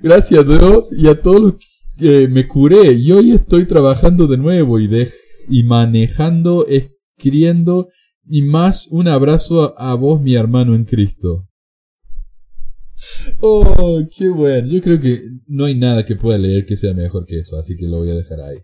[0.00, 1.54] gracias a Dios y a todos los
[1.98, 5.08] que me curé y hoy estoy trabajando de nuevo y, de,
[5.48, 7.88] y manejando, escribiendo
[8.30, 11.48] y más un abrazo a, vos mi hermano en Cristo.
[13.40, 14.68] Oh, qué bueno.
[14.68, 17.76] Yo creo que no hay nada que pueda leer que sea mejor que eso, así
[17.76, 18.58] que lo voy a dejar ahí.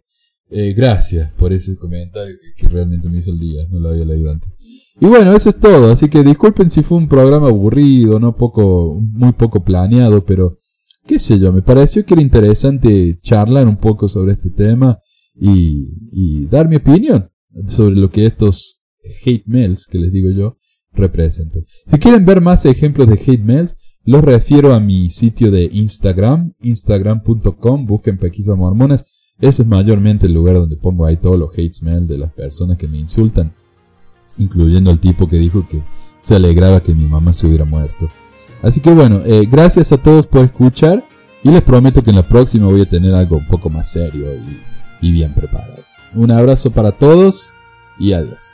[0.51, 4.31] Eh, gracias por ese comentario que, realmente me hizo el día, no lo había leído
[4.31, 4.53] antes.
[5.01, 9.01] Y bueno, eso es todo, así que disculpen si fue un programa aburrido, no poco,
[9.01, 10.59] muy poco planeado, pero
[11.07, 14.99] qué sé yo, me pareció que era interesante charlar un poco sobre este tema
[15.39, 17.31] y, y dar mi opinión
[17.67, 18.83] sobre lo que estos
[19.25, 20.59] hate mails, que les digo yo,
[20.93, 21.65] representan.
[21.87, 26.53] Si quieren ver más ejemplos de hate mails, los refiero a mi sitio de Instagram,
[26.63, 29.05] instagram.com, busquen Pequisa Mormonas.
[29.41, 32.77] Ese es mayormente el lugar donde pongo ahí todos los hate mail de las personas
[32.77, 33.53] que me insultan,
[34.39, 35.83] incluyendo el tipo que dijo que
[36.21, 38.09] se alegraba que mi mamá se hubiera muerto.
[38.65, 41.05] Así que bueno, eh, gracias a todos por escuchar
[41.43, 44.27] y les prometo que en la próxima voy a tener algo un poco más serio
[45.03, 45.83] y bien preparado.
[46.15, 47.53] Un abrazo para todos
[47.99, 48.54] y adiós.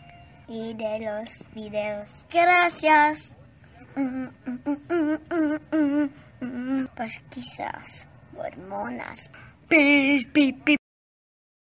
[0.51, 2.09] y de los videos.
[2.29, 3.35] Gracias.
[6.95, 9.31] Pues quizás hormonas.